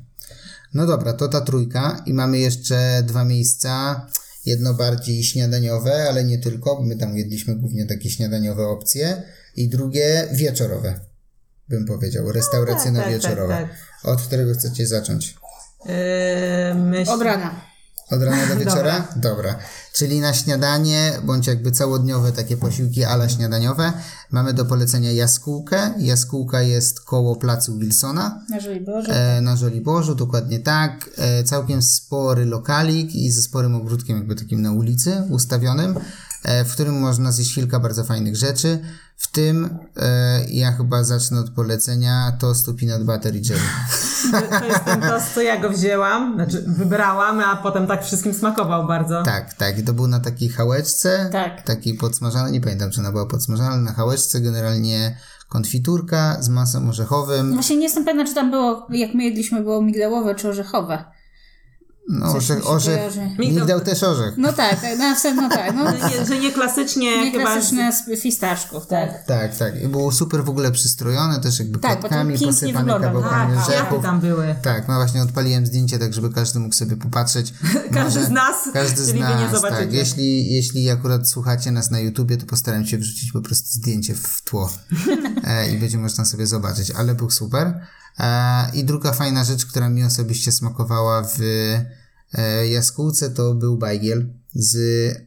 No 0.74 0.86
dobra, 0.86 1.12
to 1.12 1.28
ta 1.28 1.40
trójka 1.40 2.02
i 2.06 2.14
mamy 2.14 2.38
jeszcze 2.38 3.02
dwa 3.02 3.24
miejsca. 3.24 4.06
Jedno 4.46 4.74
bardziej 4.74 5.24
śniadaniowe, 5.24 6.06
ale 6.08 6.24
nie 6.24 6.38
tylko, 6.38 6.76
bo 6.76 6.82
my 6.82 6.96
tam 6.96 7.16
jedliśmy 7.16 7.56
głównie 7.56 7.86
takie 7.86 8.10
śniadaniowe 8.10 8.66
opcje. 8.66 9.22
I 9.56 9.68
drugie 9.68 10.28
wieczorowe, 10.32 11.00
bym 11.68 11.86
powiedział. 11.86 12.32
Restauracyjno-wieczorowe. 12.32 13.48
tak, 13.48 13.68
tak. 13.70 13.78
Od 14.04 14.22
którego 14.22 14.54
chcecie 14.54 14.86
zacząć? 14.86 15.36
E, 15.86 16.74
myśl... 16.74 17.10
Od 17.10 17.22
rana. 17.22 17.73
Od 18.10 18.22
rana 18.22 18.46
do 18.46 18.56
wieczora? 18.64 19.08
Dobra. 19.16 19.58
Czyli 19.92 20.20
na 20.20 20.34
śniadanie, 20.34 21.12
bądź 21.24 21.46
jakby 21.46 21.70
całodniowe 21.70 22.32
takie 22.32 22.56
posiłki 22.56 23.04
ala 23.04 23.28
śniadaniowe, 23.28 23.92
mamy 24.30 24.52
do 24.52 24.64
polecenia 24.64 25.12
jaskółkę. 25.12 25.90
Jaskółka 25.98 26.62
jest 26.62 27.00
koło 27.00 27.36
placu 27.36 27.78
Wilsona 27.78 28.40
Na 28.50 28.60
Żoliborzu. 28.60 29.10
e, 29.12 29.40
na 29.40 29.56
Żoliborzu, 29.56 30.14
dokładnie 30.14 30.58
tak. 30.58 31.10
E, 31.18 31.44
całkiem 31.44 31.82
spory 31.82 32.44
lokalik 32.46 33.14
i 33.14 33.30
ze 33.30 33.42
sporym 33.42 33.74
ogródkiem 33.74 34.16
jakby 34.16 34.34
takim 34.34 34.62
na 34.62 34.72
ulicy 34.72 35.22
ustawionym, 35.30 35.94
w 36.44 36.72
którym 36.72 37.00
można 37.00 37.32
zjeść 37.32 37.54
kilka 37.54 37.80
bardzo 37.80 38.04
fajnych 38.04 38.36
rzeczy. 38.36 38.78
W 39.16 39.32
tym 39.32 39.78
e, 39.96 40.44
ja 40.48 40.72
chyba 40.72 41.04
zacznę 41.04 41.40
od 41.40 41.50
polecenia 41.50 42.32
tostu 42.40 42.74
peanut 42.74 43.06
butter 43.06 43.36
i 43.36 43.42
jelly. 43.48 43.60
To 44.60 44.64
jest 44.64 44.84
ten 44.84 45.00
tost, 45.00 45.34
co 45.34 45.42
ja 45.42 45.60
go 45.60 45.70
wzięłam, 45.70 46.34
znaczy 46.34 46.64
wybrałam, 46.66 47.40
a 47.40 47.56
potem 47.56 47.86
tak 47.86 48.04
wszystkim 48.04 48.34
smakował 48.34 48.86
bardzo. 48.86 49.22
Tak, 49.22 49.54
tak. 49.54 49.78
I 49.78 49.82
to 49.82 49.92
był 49.92 50.06
na 50.06 50.20
takiej 50.20 50.48
hałeczce. 50.48 51.28
Tak. 51.32 51.62
Takiej 51.62 51.94
podsmażanej. 51.94 52.52
Nie 52.52 52.60
pamiętam, 52.60 52.90
czy 52.90 53.00
ona 53.00 53.12
była 53.12 53.26
podsmażana, 53.26 53.70
ale 53.70 53.82
na 53.82 53.92
hałeczce 53.92 54.40
generalnie 54.40 55.16
konfiturka 55.48 56.36
z 56.40 56.48
masą 56.48 56.88
orzechowym. 56.88 57.52
Właśnie 57.52 57.76
nie 57.76 57.82
jestem 57.82 58.04
pewna, 58.04 58.24
czy 58.24 58.34
tam 58.34 58.50
było, 58.50 58.86
jak 58.90 59.14
my 59.14 59.24
jedliśmy, 59.24 59.62
było 59.62 59.82
migdałowe 59.82 60.34
czy 60.34 60.48
orzechowe. 60.48 61.04
No, 62.08 62.32
Coś 62.32 62.50
orzech, 62.50 62.66
orzech. 62.66 63.38
Migdał 63.38 63.80
też 63.80 64.02
orzech. 64.02 64.34
No 64.36 64.52
tak, 64.52 64.80
tak, 64.80 64.98
no, 64.98 65.14
w 65.14 65.18
sensie, 65.18 65.42
no 65.42 65.48
tak. 65.48 65.74
No, 65.74 65.90
Nie, 66.08 66.26
że 66.26 66.38
nie 66.38 66.52
klasycznie 66.52 67.24
nie 67.24 67.32
chyba... 67.32 67.44
klasyczne 67.44 67.92
z 67.92 68.20
fistaszków, 68.20 68.86
tak. 68.86 69.26
Tak, 69.26 69.56
tak. 69.56 69.82
I 69.82 69.88
było 69.88 70.12
super 70.12 70.44
w 70.44 70.48
ogóle 70.48 70.72
przystrojone, 70.72 71.40
też 71.40 71.58
jakby 71.58 71.78
Tak, 71.78 72.00
płatkami 72.00 72.38
posypane 72.38 72.78
wygląda. 72.78 73.06
kawałkami 73.08 73.54
Tak, 73.54 73.64
kwiaty 73.64 73.80
orzechów. 73.82 74.02
tam 74.02 74.20
były. 74.20 74.54
Tak, 74.62 74.88
no 74.88 74.94
właśnie 74.94 75.22
odpaliłem 75.22 75.66
zdjęcie, 75.66 75.98
tak 75.98 76.14
żeby 76.14 76.30
każdy 76.30 76.58
mógł 76.58 76.74
sobie 76.74 76.96
popatrzeć. 76.96 77.54
Każdy 77.94 78.20
Może- 78.20 78.24
z 78.24 78.30
nas, 78.30 78.56
Każdy 78.72 79.04
z 79.04 79.14
nas, 79.14 79.62
tak. 79.62 79.92
Jeśli, 79.92 80.52
jeśli 80.54 80.90
akurat 80.90 81.28
słuchacie 81.28 81.70
nas 81.70 81.90
na 81.90 81.98
YouTubie, 82.00 82.36
to 82.36 82.46
postaram 82.46 82.86
się 82.86 82.98
wrzucić 82.98 83.32
po 83.32 83.40
prostu 83.40 83.68
zdjęcie 83.70 84.14
w 84.14 84.42
tło 84.42 84.70
e, 85.44 85.70
i 85.70 85.78
będzie 85.78 85.98
można 85.98 86.24
sobie 86.24 86.46
zobaczyć, 86.46 86.90
ale 86.90 87.14
był 87.14 87.30
super. 87.30 87.80
E, 88.18 88.70
I 88.74 88.84
druga 88.84 89.12
fajna 89.12 89.44
rzecz, 89.44 89.66
która 89.66 89.88
mi 89.88 90.04
osobiście 90.04 90.52
smakowała 90.52 91.22
w 91.22 91.40
e, 92.34 92.68
jaskółce, 92.68 93.30
to 93.30 93.54
był 93.54 93.76
bajgiel 93.78 94.26
z 94.54 94.76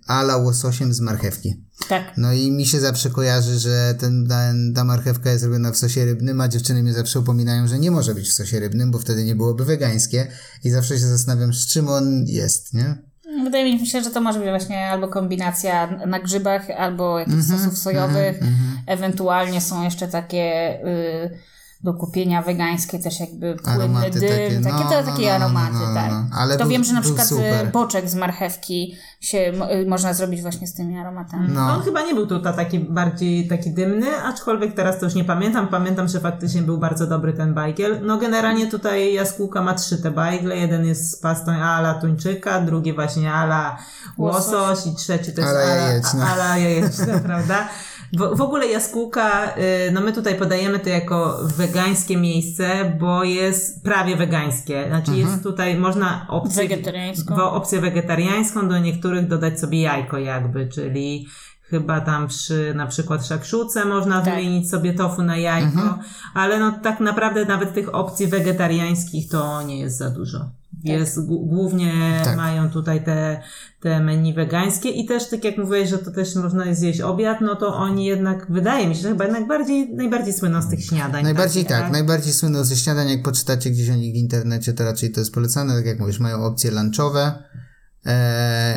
ala 0.08 0.38
łososiem 0.38 0.94
z 0.94 1.00
marchewki. 1.00 1.64
Tak. 1.90 2.04
No 2.18 2.34
i 2.34 2.52
mi 2.52 2.66
się 2.66 2.80
zawsze 2.80 3.10
kojarzy, 3.10 3.60
że 3.60 3.96
ten, 4.00 4.28
ta 4.76 4.84
marchewka 4.84 5.32
jest 5.32 5.44
robiona 5.44 5.72
w 5.72 5.78
sosie 5.78 6.06
rybnym, 6.06 6.42
a 6.42 6.48
dziewczyny 6.48 6.84
mnie 6.84 6.94
zawsze 6.94 7.20
upominają, 7.20 7.68
że 7.68 7.80
nie 7.80 7.92
może 7.92 8.16
być 8.16 8.30
w 8.30 8.34
sosie 8.34 8.60
rybnym, 8.60 8.92
bo 8.92 9.00
wtedy 9.00 9.24
nie 9.24 9.36
byłoby 9.36 9.66
wegańskie 9.66 10.28
i 10.64 10.70
zawsze 10.70 11.00
się 11.00 11.08
zastanawiam, 11.08 11.54
z 11.54 11.68
czym 11.68 11.90
on 11.90 12.26
jest, 12.28 12.74
nie? 12.74 12.96
Wydaje 13.44 13.80
mi 13.80 13.88
się, 13.88 14.04
że 14.04 14.10
to 14.10 14.22
może 14.22 14.40
być 14.40 14.50
właśnie 14.50 14.90
albo 14.90 15.08
kombinacja 15.08 16.06
na 16.08 16.20
grzybach, 16.20 16.70
albo 16.78 17.20
jakichś 17.20 17.38
Mhm, 17.38 17.60
sosów 17.60 17.78
sojowych. 17.78 18.40
Ewentualnie 18.88 19.62
są 19.62 19.84
jeszcze 19.84 20.08
takie 20.08 20.80
y, 20.86 21.40
do 21.84 21.94
kupienia 21.94 22.42
wegańskie 22.42 23.00
też 23.00 23.20
jakby 23.20 23.56
płynny 23.56 23.84
Aromaty 23.84 24.20
dym. 24.20 24.30
takie, 24.30 24.62
Takie, 24.64 24.84
no, 24.84 24.90
to, 24.90 25.02
no, 25.06 25.12
takie 25.12 25.24
no, 25.34 25.40
no, 25.40 25.46
aromaty, 25.46 25.74
no, 25.74 25.88
no, 25.88 25.94
tak. 25.94 26.12
no. 26.12 26.26
Ale 26.38 26.58
to 26.58 26.64
był- 26.64 26.72
wiem, 26.72 26.84
że 26.84 26.94
na 26.94 27.02
przykład 27.02 27.28
super. 27.28 27.68
y, 27.68 27.72
boczek 27.72 28.10
z 28.10 28.16
marchewki 28.16 28.96
się 29.22 29.38
y, 29.84 29.86
można 29.90 30.14
zrobić 30.14 30.42
właśnie 30.42 30.68
z 30.68 30.74
tymi 30.74 30.98
aromatami. 31.00 31.48
No. 31.50 31.62
On 31.74 31.82
chyba 31.82 32.02
nie 32.02 32.14
był 32.16 32.28
tutaj 32.28 32.56
taki 32.56 32.80
bardziej 32.80 33.48
taki 33.48 33.72
dymny, 33.72 34.22
aczkolwiek 34.24 34.74
teraz 34.76 35.00
to 35.00 35.06
już 35.06 35.16
nie 35.16 35.24
pamiętam. 35.24 35.68
Pamiętam, 35.68 36.08
że 36.08 36.20
faktycznie 36.20 36.62
był 36.62 36.78
bardzo 36.78 37.08
dobry 37.08 37.34
ten 37.34 37.54
bajgiel. 37.54 38.00
No 38.04 38.18
generalnie 38.18 38.68
tutaj 38.68 39.14
jaskółka 39.14 39.62
ma 39.62 39.74
trzy 39.74 40.02
te 40.02 40.12
bajgle. 40.12 40.58
Jeden 40.58 40.86
jest 40.86 41.12
z 41.12 41.16
pastą 41.20 41.52
ala 41.52 41.94
tuńczyka, 41.94 42.62
drugi 42.62 42.94
właśnie 42.94 43.34
ala 43.34 43.78
łosoś 44.18 44.88
i 44.88 44.96
trzeci 44.96 45.34
to 45.34 45.42
jest 45.42 45.54
Ala 45.54 45.60
ala, 45.64 45.76
jajeczna. 45.76 46.28
ala 46.34 46.58
jajeczna, 46.58 47.20
prawda? 47.26 47.70
W, 48.14 48.36
w 48.38 48.42
ogóle 48.42 48.68
jaskółka, 48.68 49.56
y, 49.58 49.92
no 49.92 50.02
my 50.02 50.14
tutaj 50.14 50.36
podajemy 50.36 50.80
to 50.80 50.90
jako 50.90 51.38
wegańskie 51.58 52.18
miejsce, 52.18 52.94
bo 53.00 53.24
jest 53.24 53.84
prawie 53.84 54.16
wegańskie. 54.16 54.86
Znaczy 54.88 55.12
Mhm. 55.12 55.28
jest 55.28 55.44
tutaj, 55.44 55.78
można 55.78 56.26
opcję, 56.30 56.68
Wegetariańską. 56.68 57.36
opcję 57.52 57.80
wegetariańską, 57.82 58.68
do 58.70 58.80
niektórych 58.80 59.28
dodać 59.28 59.60
sobie 59.60 59.82
jajko 59.82 60.18
jakby, 60.18 60.68
czyli 60.68 61.28
chyba 61.70 62.02
tam 62.02 62.28
przy 62.28 62.74
na 62.76 62.88
przykład 62.88 63.26
szakszuce 63.28 63.86
można 63.86 64.22
Tak. 64.22 64.36
wymienić 64.36 64.70
sobie 64.70 64.94
tofu 64.94 65.24
na 65.24 65.38
jajko, 65.38 65.68
Mhm. 65.82 65.94
ale 66.34 66.60
no 66.60 66.72
tak 66.84 67.00
naprawdę 67.00 67.46
nawet 67.46 67.74
tych 67.74 67.96
opcji 67.96 68.28
wegetariańskich 68.28 69.30
to 69.30 69.62
nie 69.62 69.80
jest 69.80 69.98
za 69.98 70.10
dużo. 70.10 70.50
Jest, 70.84 71.16
g- 71.28 71.38
głównie 71.44 71.94
Tak. 72.24 72.38
mają 72.38 72.70
tutaj 72.70 73.04
te, 73.04 73.42
te 73.80 74.00
menu 74.00 74.34
wegańskie 74.34 74.90
i 74.90 75.06
też 75.06 75.30
tak 75.30 75.44
jak 75.44 75.58
mówiłeś, 75.58 75.90
że 75.90 75.98
to 75.98 76.12
też 76.12 76.36
można 76.36 76.74
zjeść 76.74 77.02
obiad, 77.02 77.42
no 77.42 77.56
to 77.56 77.76
oni 77.76 78.06
jednak, 78.06 78.52
wydaje 78.52 78.88
mi 78.88 78.96
się, 78.96 79.02
że 79.02 79.10
chyba 79.10 79.24
jednak 79.26 79.48
bardziej, 79.48 79.94
najbardziej 79.96 80.34
słyną 80.34 80.62
z 80.62 80.70
tych 80.70 80.86
śniadań. 80.86 81.24
Najbardziej 81.24 81.66
takich, 81.66 81.82
tak, 81.82 81.92
najbardziej 81.92 82.34
słyną 82.34 82.64
ze 82.64 82.76
śniadań, 82.76 83.10
jak 83.10 83.24
poczytacie 83.24 83.70
gdzieś 83.70 83.90
o 83.90 83.96
nich 83.96 84.14
w 84.14 84.18
internecie, 84.18 84.74
to 84.74 84.84
raczej 84.84 85.12
to 85.12 85.20
jest 85.20 85.34
polecane, 85.34 85.76
tak 85.76 85.86
jak 85.86 86.00
mówisz, 86.00 86.20
mają 86.20 86.44
opcje 86.46 86.72
lunchowe, 86.72 87.44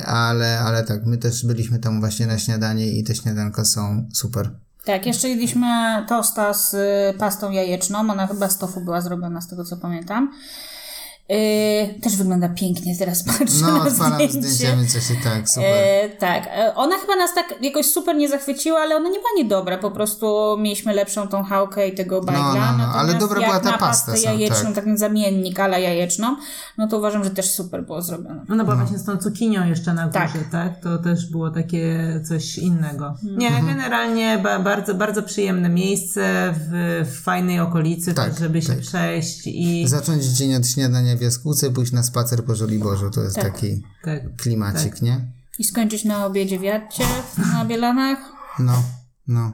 ale, 0.06 0.60
ale 0.60 0.84
tak, 0.84 1.06
my 1.06 1.18
też 1.18 1.46
byliśmy 1.46 1.78
tam 1.78 2.00
właśnie 2.00 2.26
na 2.26 2.38
śniadanie 2.38 2.88
i 2.88 3.04
te 3.04 3.14
śniadanka 3.14 3.64
są 3.64 4.08
super. 4.12 4.50
Tak, 4.84 5.06
jeszcze 5.06 5.28
jedliśmy 5.28 5.66
tosta 6.08 6.54
z 6.54 6.76
pastą 7.16 7.50
jajeczną. 7.50 7.98
Ona 7.98 8.26
chyba 8.26 8.48
z 8.48 8.58
tofu 8.58 8.80
była 8.80 9.00
zrobiona, 9.00 9.40
z 9.40 9.48
tego 9.48 9.64
co 9.64 9.76
pamiętam. 9.76 10.32
Yy, 11.30 12.00
też 12.00 12.16
wygląda 12.16 12.48
pięknie, 12.48 12.96
teraz 12.98 13.22
patrzę 13.22 13.44
No, 13.62 13.84
na 13.84 13.90
zdjęcie. 13.90 14.48
zdjęcia, 14.48 14.76
więc 14.76 14.94
ja 14.94 15.00
się 15.00 15.14
tak, 15.24 15.48
super. 15.50 15.64
E, 15.74 16.08
tak, 16.18 16.46
E, 16.56 16.74
ona 16.74 16.96
chyba 16.98 17.16
nas 17.16 17.34
tak 17.34 17.54
jakoś 17.62 17.86
super 17.86 18.16
nie 18.16 18.28
zachwyciła, 18.28 18.80
ale 18.80 18.96
ona 18.96 19.08
nie 19.08 19.18
była 19.18 19.30
niedobra, 19.36 19.78
po 19.78 19.90
prostu 19.90 20.56
mieliśmy 20.58 20.94
lepszą 20.94 21.28
tą 21.28 21.42
chałkę 21.44 21.88
i 21.88 21.94
tego 21.94 22.20
bajgla. 22.22 22.42
no, 22.44 22.54
no, 22.54 22.60
Natomiast 22.60 22.96
ale 22.98 23.14
dobra 23.14 23.40
była 23.40 23.60
ta 23.60 23.78
pasta 23.78 24.16
sam, 24.16 24.24
jajeczną, 24.24 24.72
tak. 24.72 24.84
taki 24.84 24.98
zamiennik 24.98 25.60
ala 25.60 25.78
jajeczną, 25.78 26.36
no 26.78 26.88
to 26.88 26.98
uważam, 26.98 27.24
że 27.24 27.30
też 27.30 27.50
super 27.50 27.84
było 27.84 28.02
zrobione. 28.02 28.44
No 28.48 28.64
była 28.64 28.76
właśnie 28.76 28.98
z 28.98 29.04
tą 29.04 29.16
cukinią 29.16 29.66
jeszcze 29.66 29.94
na 29.94 30.06
górze, 30.06 30.18
Tak. 30.18 30.50
tak. 30.52 30.82
To 30.82 30.98
też 30.98 31.26
było 31.30 31.50
takie 31.50 31.98
coś 32.28 32.58
innego. 32.58 33.14
Nie, 33.22 33.46
Mhm. 33.48 33.66
generalnie 33.66 34.38
ba, 34.42 34.58
bardzo, 34.58 34.94
bardzo 34.94 35.22
przyjemne 35.22 35.68
miejsce 35.68 36.54
w, 36.56 37.06
w 37.10 37.22
fajnej 37.22 37.60
okolicy, 37.60 38.14
Tak, 38.14 38.30
też 38.30 38.38
żeby 38.38 38.62
się 38.62 38.68
tak. 38.68 38.80
przejść 38.80 39.46
i 39.46 39.88
Zacząć 39.88 40.24
dzień 40.24 40.54
od 40.54 40.66
śniadania 40.66 41.16
w 41.20 41.22
jaskółce, 41.22 41.70
pójść 41.70 41.92
na 41.92 42.02
spacer 42.02 42.44
po 42.44 42.54
Żoliborzu, 42.54 43.10
to 43.10 43.22
jest 43.22 43.36
Tak. 43.36 43.44
taki 43.44 43.82
tak. 44.04 44.36
klimacik, 44.36 45.02
nie? 45.02 45.20
I 45.58 45.64
skończyć 45.64 46.04
na 46.04 46.26
obiedzie 46.26 46.58
w 46.58 46.62
Jadcie, 46.62 47.04
na 47.52 47.64
Bielanach. 47.64 48.18
No, 48.58 48.82
no. 49.28 49.52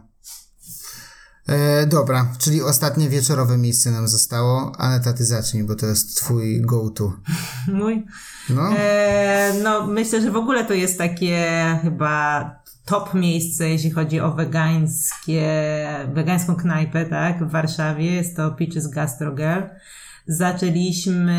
E, 1.49 1.87
dobra, 1.87 2.33
czyli 2.39 2.63
ostatnie 2.63 3.09
wieczorowe 3.09 3.59
miejsce 3.59 3.91
nam 3.91 4.09
zostało. 4.09 4.73
Aneta, 4.79 5.13
ty 5.13 5.25
zacznij, 5.25 5.65
bo 5.65 5.75
to 5.75 5.87
jest 5.87 6.17
twój 6.17 6.61
go-to. 6.63 7.13
Mój. 7.81 8.07
No, 8.51 8.63
E, 8.79 9.53
no 9.63 9.87
myślę, 9.87 10.23
że 10.23 10.31
w 10.31 10.37
ogóle 10.37 10.65
to 10.65 10.75
jest 10.75 10.99
takie 10.99 11.45
chyba 11.83 12.51
top 12.85 13.15
miejsce, 13.15 13.69
jeśli 13.69 13.91
chodzi 13.91 14.21
o 14.21 14.33
wegańskie, 14.33 15.49
wegańską 16.15 16.57
knajpę, 16.57 17.07
tak, 17.07 17.45
w 17.45 17.51
Warszawie. 17.51 18.15
Jest 18.15 18.37
to 18.37 18.51
Peaches 18.51 18.89
Gastro 18.89 19.33
Girl. 19.35 19.63
Zaczęliśmy, 20.29 21.33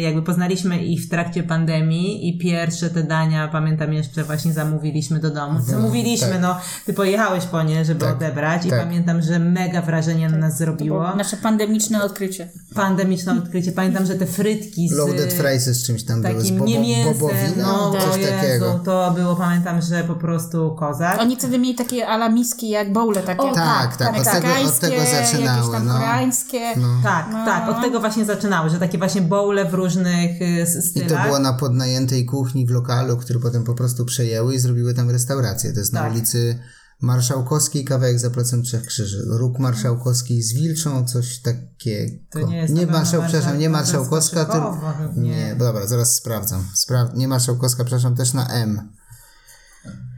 jakby 0.00 0.22
poznaliśmy 0.22 0.84
ich 0.84 1.02
w 1.02 1.08
trakcie 1.08 1.42
pandemii 1.42 2.28
i 2.28 2.38
pierwsze 2.38 2.90
te 2.90 3.02
dania, 3.02 3.48
pamiętam 3.48 3.92
jeszcze, 3.92 4.24
właśnie 4.24 4.52
zamówiliśmy 4.52 5.20
do 5.20 5.30
domu. 5.30 5.60
Zamówiliśmy, 5.60 6.28
tak. 6.28 6.40
no, 6.40 6.56
ty 6.86 6.92
pojechałeś 6.94 7.44
po 7.46 7.62
nie, 7.62 7.84
żeby 7.84 8.00
Tak, 8.00 8.16
odebrać 8.16 8.66
i 8.66 8.70
tak. 8.70 8.80
pamiętam, 8.80 9.22
że 9.22 9.38
mega 9.38 9.82
wrażenie 9.82 10.28
na 10.28 10.36
nas 10.38 10.52
To 10.58 10.64
było 10.64 10.76
zrobiło. 10.76 11.16
nasze 11.16 11.36
pandemiczne 11.36 12.04
odkrycie. 12.04 12.48
Pandemiczne 12.74 13.32
odkrycie. 13.32 13.72
Pamiętam, 13.72 14.06
że 14.06 14.14
te 14.14 14.26
frytki 14.26 14.88
z... 14.88 14.92
loaded 14.92 15.32
friesy 15.32 15.74
z 15.74 15.86
czymś 15.86 16.02
tam 16.02 16.22
były, 16.22 16.34
z 16.40 16.42
takim 16.42 16.58
bobo, 16.58 16.70
nie 16.70 16.80
mięsem, 16.80 17.14
bobowiną, 17.14 17.66
no 17.66 17.92
coś 17.92 18.20
Jezu, 18.20 18.32
takiego. 18.32 18.80
to 18.84 19.10
było, 19.16 19.36
pamiętam, 19.36 19.82
że 19.82 20.04
po 20.04 20.14
prostu 20.14 20.74
kozak. 20.78 21.20
Oni 21.20 21.36
wtedy 21.36 21.58
mieli 21.58 21.74
takie 21.74 22.06
ala 22.08 22.28
miski 22.28 22.68
jak 22.68 22.92
bowle 22.92 23.22
takie. 23.22 23.42
O, 23.42 23.54
Tak, 23.54 23.96
tak, 23.96 24.08
od 24.18 24.24
tego, 24.24 24.48
od 24.68 24.78
tego 24.78 24.96
zaczynały, 25.04 25.58
jakieś 25.58 25.72
tam 25.72 25.86
no. 25.86 25.92
koreańskie. 25.94 26.60
Tak, 27.02 27.26
tak, 27.46 27.68
od 27.68 27.82
tego 27.82 28.00
właśnie 28.00 28.24
zaczynały, 28.34 28.70
że 28.70 28.78
takie 28.78 28.98
właśnie 28.98 29.22
bowle 29.22 29.70
w 29.70 29.74
różnych 29.74 30.42
y, 30.42 30.44
s- 30.62 30.76
I 30.76 30.82
stylach. 30.88 31.08
to 31.22 31.26
było 31.26 31.38
na 31.38 31.52
podnajętej 31.52 32.24
kuchni 32.24 32.66
w 32.66 32.70
lokalu, 32.70 33.16
który 33.16 33.40
potem 33.40 33.64
po 33.64 33.74
prostu 33.74 34.04
przejęły 34.04 34.54
i 34.54 34.58
zrobiły 34.58 34.94
tam 34.94 35.10
restaurację. 35.10 35.72
To 35.72 35.78
jest 35.78 35.92
na 35.92 36.00
Tak. 36.00 36.12
ulicy 36.12 36.58
Marszałkowskiej, 37.02 37.84
kawałek 37.84 38.18
za 38.18 38.30
placem 38.30 38.62
Trzech 38.62 38.86
Krzyży. 38.86 39.22
Róg 39.26 39.58
Marszałkowski 39.58 40.42
z 40.42 40.52
Wilczą, 40.52 41.04
coś 41.04 41.38
takiego. 41.38 42.12
To 42.30 42.40
nie 42.40 42.56
jest 42.56 42.74
na 42.74 42.80
nie 42.80 42.86
Marszał, 42.86 43.22
przepraszam, 43.22 43.58
nie 43.58 43.70
Marszałkowska, 43.70 44.44
tylko... 44.44 44.80
Nie, 45.16 45.30
nie. 45.30 45.56
dobra, 45.58 45.86
zaraz 45.86 46.14
sprawdzam. 46.16 46.64
Spra- 46.86 47.16
nie 47.16 47.28
Marszałkowska, 47.28 47.84
przepraszam, 47.84 48.16
też 48.16 48.32
na 48.34 48.48
M. 48.48 48.92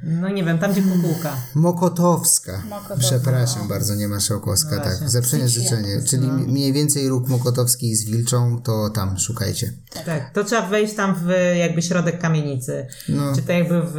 No 0.05 0.29
nie 0.29 0.45
wiem, 0.45 0.59
tam 0.59 0.73
gdzie 0.73 0.83
kukułka. 0.83 1.37
Mokotowska. 1.55 2.63
Mokotowska. 2.69 2.97
Przepraszam 3.09 3.69
bardzo, 3.69 3.95
nie 3.95 4.09
Marszałkowska, 4.09 4.71
No 4.71 4.77
tak. 4.77 4.87
właśnie. 4.89 5.09
Za 5.09 5.23
przejęzyczenie. 5.23 6.03
Czyli 6.03 6.29
mniej 6.29 6.73
więcej 6.73 7.09
róg 7.09 7.29
Mokotowski 7.29 7.97
z 7.97 8.05
Wilczą, 8.05 8.61
to 8.63 8.91
tam 8.91 9.19
szukajcie. 9.19 9.73
Tak, 10.07 10.31
to 10.33 10.45
trzeba 10.45 10.69
wejść 10.69 10.95
tam 10.95 11.15
w 11.15 11.31
jakby 11.59 11.83
środek 11.83 12.21
kamienicy. 12.21 12.87
No. 13.09 13.35
Czy 13.37 13.43
to 13.43 13.53
jakby 13.53 13.83
w 13.83 13.93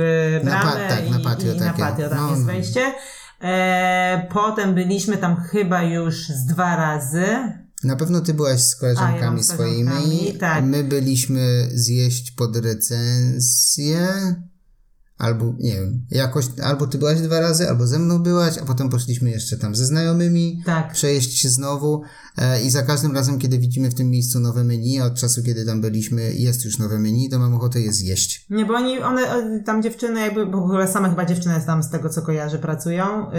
bramę 0.43 0.71
pa- 0.71 0.89
tak, 0.95 1.07
i, 1.07 1.11
na 1.11 1.19
patio 1.19 1.53
i 1.53 1.59
na 1.59 1.73
patio 1.73 2.09
tam 2.09 2.17
No, 2.17 2.29
jest 2.29 2.41
no. 2.41 2.47
wejście. 2.47 2.81
E, 3.41 4.27
potem 4.33 4.75
byliśmy 4.75 5.17
tam 5.17 5.35
chyba 5.41 5.83
już 5.83 6.27
z 6.27 6.45
dwa 6.45 6.75
razy. 6.75 7.25
Na 7.83 7.95
pewno 7.95 8.21
ty 8.21 8.33
byłaś 8.33 8.61
z 8.61 8.75
koleżankami 8.75 9.35
A, 9.35 9.37
ja 9.37 9.43
swoimi. 9.43 10.33
tak. 10.39 10.63
My 10.63 10.83
byliśmy 10.83 11.69
zjeść 11.73 12.31
pod 12.31 12.57
recenzję. 12.57 14.07
Albo 15.17 15.54
nie 15.60 15.71
wiem, 15.71 16.06
jakoś, 16.12 16.45
albo 16.63 16.88
ty 16.88 16.97
byłaś 16.97 17.21
dwa 17.21 17.39
razy, 17.39 17.69
albo 17.69 17.88
ze 17.88 17.99
mną 17.99 18.19
byłaś, 18.19 18.58
a 18.58 18.65
potem 18.65 18.89
poszliśmy 18.89 19.30
jeszcze 19.30 19.58
tam 19.58 19.76
ze 19.76 19.86
znajomymi, 19.86 20.62
Tak. 20.65 20.93
przejeść 20.93 21.39
się 21.39 21.49
znowu 21.49 22.02
e, 22.38 22.62
i 22.63 22.69
za 22.69 22.82
każdym 22.84 23.15
razem, 23.15 23.39
kiedy 23.39 23.60
widzimy 23.60 23.89
w 23.89 23.93
tym 23.93 24.10
miejscu 24.10 24.39
nowe 24.39 24.63
menu, 24.63 24.99
a 24.99 25.06
od 25.06 25.15
czasu, 25.19 25.43
kiedy 25.43 25.65
tam 25.65 25.82
byliśmy, 25.82 26.34
jest 26.34 26.65
już 26.65 26.80
nowe 26.80 26.99
menu, 26.99 27.30
to 27.30 27.39
mam 27.39 27.54
ochotę 27.54 27.82
je 27.82 27.93
zjeść. 27.93 28.45
Nie, 28.49 28.65
bo 28.65 28.73
oni, 28.73 28.99
one, 28.99 29.21
e, 29.21 29.60
tam 29.65 29.84
dziewczyny 29.84 30.19
jakby, 30.19 30.45
bo 30.45 30.62
w 30.62 30.63
ogóle 30.63 30.88
same 30.88 31.10
chyba 31.10 31.26
dziewczyny 31.26 31.62
tam 31.65 31.84
z 31.84 31.89
tego 31.89 32.10
co 32.10 32.21
kojarzę 32.21 32.60
pracują 32.60 33.32
yy, 33.32 33.38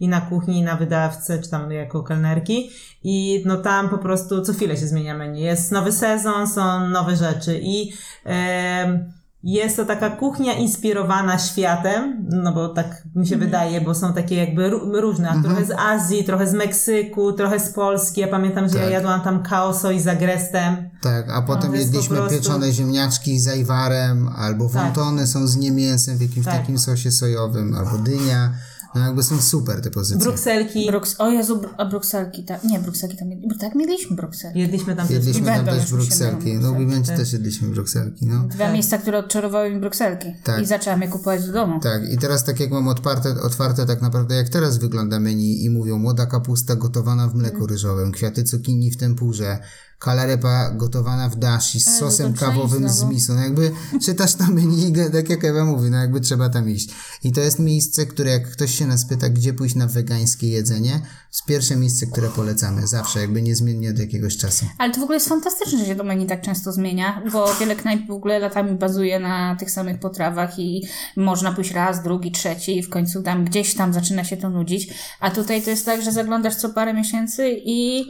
i 0.00 0.08
na 0.08 0.20
kuchni, 0.20 0.58
i 0.58 0.62
na 0.62 0.76
wydawce, 0.76 1.38
czy 1.38 1.50
tam 1.50 1.72
jako 1.72 2.02
kelnerki 2.02 2.70
i 3.02 3.42
no 3.46 3.56
tam 3.56 3.88
po 3.88 3.98
prostu 3.98 4.42
co 4.42 4.52
chwilę 4.52 4.76
się 4.76 4.86
zmienia 4.88 5.18
menu. 5.18 5.40
Jest 5.40 5.72
nowy 5.72 5.92
sezon, 5.92 6.48
są 6.48 6.88
nowe 6.88 7.16
rzeczy 7.16 7.60
i 7.62 7.92
em, 8.24 9.12
jest 9.54 9.76
to 9.76 9.84
taka 9.84 10.10
kuchnia 10.10 10.52
inspirowana 10.54 11.38
światem, 11.38 12.26
no 12.30 12.52
bo 12.52 12.68
tak 12.68 13.02
mi 13.14 13.26
się 13.26 13.36
wydaje, 13.36 13.80
bo 13.80 13.94
są 13.94 14.12
takie 14.12 14.34
jakby 14.36 14.70
ró- 14.70 15.00
różne, 15.00 15.30
a 15.30 15.42
trochę 15.42 15.64
z 15.64 15.70
Azji, 15.70 16.24
trochę 16.24 16.46
z 16.46 16.52
Meksyku, 16.52 17.32
trochę 17.32 17.60
z 17.60 17.72
Polski. 17.72 18.20
Ja 18.20 18.28
pamiętam, 18.28 18.68
że 18.68 18.78
ja 18.78 18.84
Tak. 18.84 18.92
jadłam 18.92 19.20
tam 19.20 19.42
kaoso 19.42 19.90
i 19.90 20.00
z 20.00 20.06
agrestem. 20.08 20.90
Tak, 21.02 21.30
a 21.30 21.42
potem 21.42 21.70
to 21.70 21.76
jest 21.76 21.90
po 21.90 21.94
jedliśmy 21.96 22.16
prostu- 22.16 22.36
pieczone 22.38 22.72
ziemniaczki 22.72 23.40
z 23.40 23.48
ajwarem, 23.48 24.28
albo 24.36 24.68
Tak. 24.68 24.82
wontony 24.82 25.26
są 25.26 25.46
z 25.46 25.56
niemięsem 25.56 26.18
w 26.18 26.20
jakimś 26.20 26.46
Tak. 26.46 26.54
takim 26.58 26.78
sosie 26.78 27.10
sojowym, 27.10 27.74
albo 27.74 27.98
dynia. 27.98 28.50
No 28.96 29.06
jakby 29.06 29.22
są 29.22 29.40
super 29.42 29.80
te 29.80 29.90
pozycje. 29.90 30.20
Brukselki. 30.24 30.86
Bruks, 30.86 31.14
o 31.18 31.30
Jezu, 31.30 31.62
a 31.78 31.84
brukselki, 31.84 32.44
tak, 32.44 32.64
nie, 32.64 32.78
brukselki 32.78 33.16
tam, 33.16 33.28
mieli- 33.28 33.58
tak 33.60 33.74
mieliśmy 33.74 34.16
brukselki. 34.16 34.58
Jedliśmy 34.58 34.96
tam 34.96 35.06
też 35.08 35.16
Jedliśmy 35.16 35.46
tam 35.46 35.64
będą 35.64 35.80
też 35.80 35.90
brukselki. 35.92 36.54
No 36.54 36.72
w. 36.72 36.78
Bimencie 36.78 37.16
też 37.16 37.32
jedliśmy 37.32 37.68
brukselki, 37.68 38.26
no. 38.26 38.48
Dwa 38.48 38.72
miejsca, 38.72 38.98
które 38.98 39.18
odczarowały 39.18 39.70
mi 39.70 39.80
brukselki. 39.80 40.28
Tak. 40.44 40.62
I 40.62 40.66
zaczęłam 40.66 41.02
je 41.02 41.08
kupować 41.08 41.46
do 41.46 41.52
domu. 41.52 41.80
Tak, 41.80 42.08
i 42.12 42.18
teraz 42.18 42.44
tak 42.44 42.60
jak 42.60 42.70
mam 42.70 42.88
otwarte, 42.88 43.42
otwarte 43.42 43.86
tak 43.86 44.02
naprawdę 44.02 44.34
jak 44.34 44.48
teraz 44.48 44.78
wygląda 44.78 45.20
menu 45.20 45.64
i 45.64 45.70
mówią 45.70 45.98
młoda 45.98 46.26
kapusta 46.26 46.76
gotowana 46.76 47.28
w 47.28 47.34
mleku 47.34 47.56
Mm. 47.56 47.68
ryżowym, 47.68 48.12
kwiaty 48.12 48.44
cukinii 48.44 48.90
w 48.90 48.96
tempurze, 48.96 49.58
kalarepa 49.98 50.70
gotowana 50.70 51.28
w 51.28 51.36
dashi 51.36 51.80
z 51.80 51.98
sosem 51.98 52.34
kawowym 52.34 52.88
z 52.88 53.04
miso. 53.04 53.34
No 53.34 53.40
jakby 53.40 53.70
czytasz 54.02 54.34
to 54.34 54.44
menu 54.44 54.92
tak 55.12 55.30
jak 55.30 55.44
Ewa 55.44 55.64
mówi, 55.64 55.90
no 55.90 55.96
jakby 55.96 56.20
trzeba 56.20 56.48
tam 56.48 56.70
iść. 56.70 56.90
I 57.24 57.32
to 57.32 57.40
jest 57.40 57.58
miejsce, 57.58 58.06
które 58.06 58.30
jak 58.30 58.50
ktoś 58.50 58.74
się 58.78 58.86
nas 58.86 59.06
pyta, 59.08 59.28
gdzie 59.28 59.54
pójść 59.54 59.74
na 59.74 59.86
wegańskie 59.86 60.48
jedzenie, 60.48 61.00
jest 61.28 61.44
pierwsze 61.46 61.76
miejsce, 61.76 62.06
które 62.06 62.28
polecamy. 62.28 62.86
Zawsze, 62.86 63.20
jakby 63.20 63.42
niezmiennie 63.42 63.90
od 63.90 63.98
jakiegoś 63.98 64.36
czasu. 64.36 64.66
Ale 64.78 64.92
to 64.92 65.00
w 65.00 65.02
ogóle 65.02 65.16
jest 65.16 65.28
fantastyczne, 65.28 65.78
że 65.78 65.86
się 65.86 65.96
to 65.96 66.04
menu 66.04 66.26
tak 66.26 66.42
często 66.42 66.72
zmienia, 66.72 67.22
bo 67.32 67.54
wiele 67.54 67.76
knajp 67.76 68.06
w 68.06 68.10
ogóle 68.10 68.38
latami 68.38 68.78
bazuje 68.78 69.20
na 69.20 69.56
tych 69.56 69.70
samych 69.70 70.00
potrawach 70.00 70.58
i 70.58 70.88
można 71.16 71.52
pójść 71.52 71.70
raz, 71.70 72.02
drugi, 72.02 72.32
trzeci 72.32 72.78
i 72.78 72.82
w 72.82 72.88
końcu 72.88 73.22
tam 73.22 73.44
gdzieś 73.44 73.74
tam 73.74 73.92
zaczyna 73.92 74.24
się 74.24 74.36
to 74.36 74.50
nudzić. 74.50 74.88
A 75.20 75.30
tutaj 75.30 75.62
to 75.62 75.70
jest 75.70 75.86
tak, 75.86 76.02
że 76.02 76.12
zaglądasz 76.12 76.56
co 76.56 76.68
parę 76.68 76.94
miesięcy 76.94 77.60
i, 77.64 78.04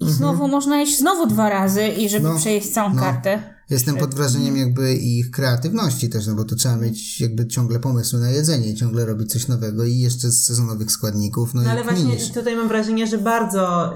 i 0.00 0.10
znowu 0.12 0.48
można 0.48 0.82
iść 0.82 0.98
znowu 0.98 1.26
dwa 1.26 1.50
razy 1.50 1.88
i 1.88 2.08
żeby 2.08 2.16
Mhm. 2.20 2.34
No, 2.34 2.40
przejść 2.40 2.70
całą 2.70 2.94
no. 2.94 3.00
kartę. 3.02 3.42
Jestem 3.70 3.96
pod 3.96 4.14
wrażeniem 4.14 4.56
jakby 4.56 4.94
ich 4.94 5.30
kreatywności 5.30 6.08
też, 6.08 6.26
no 6.26 6.34
bo 6.34 6.44
to 6.44 6.56
trzeba 6.56 6.76
mieć 6.76 7.20
jakby 7.20 7.46
ciągle 7.46 7.78
pomysły 7.80 8.20
na 8.20 8.30
jedzenie 8.30 8.74
ciągle 8.74 9.04
robić 9.06 9.32
coś 9.32 9.48
nowego 9.48 9.84
i 9.84 9.98
jeszcze 9.98 10.28
z 10.30 10.44
sezonowych 10.44 10.92
składników, 10.92 11.54
no, 11.54 11.62
No 11.62 11.68
i 11.68 11.70
ale 11.70 11.82
właśnie 11.84 12.16
tutaj 12.34 12.56
mam 12.56 12.68
wrażenie, 12.68 13.06
że 13.06 13.18
bardzo 13.18 13.92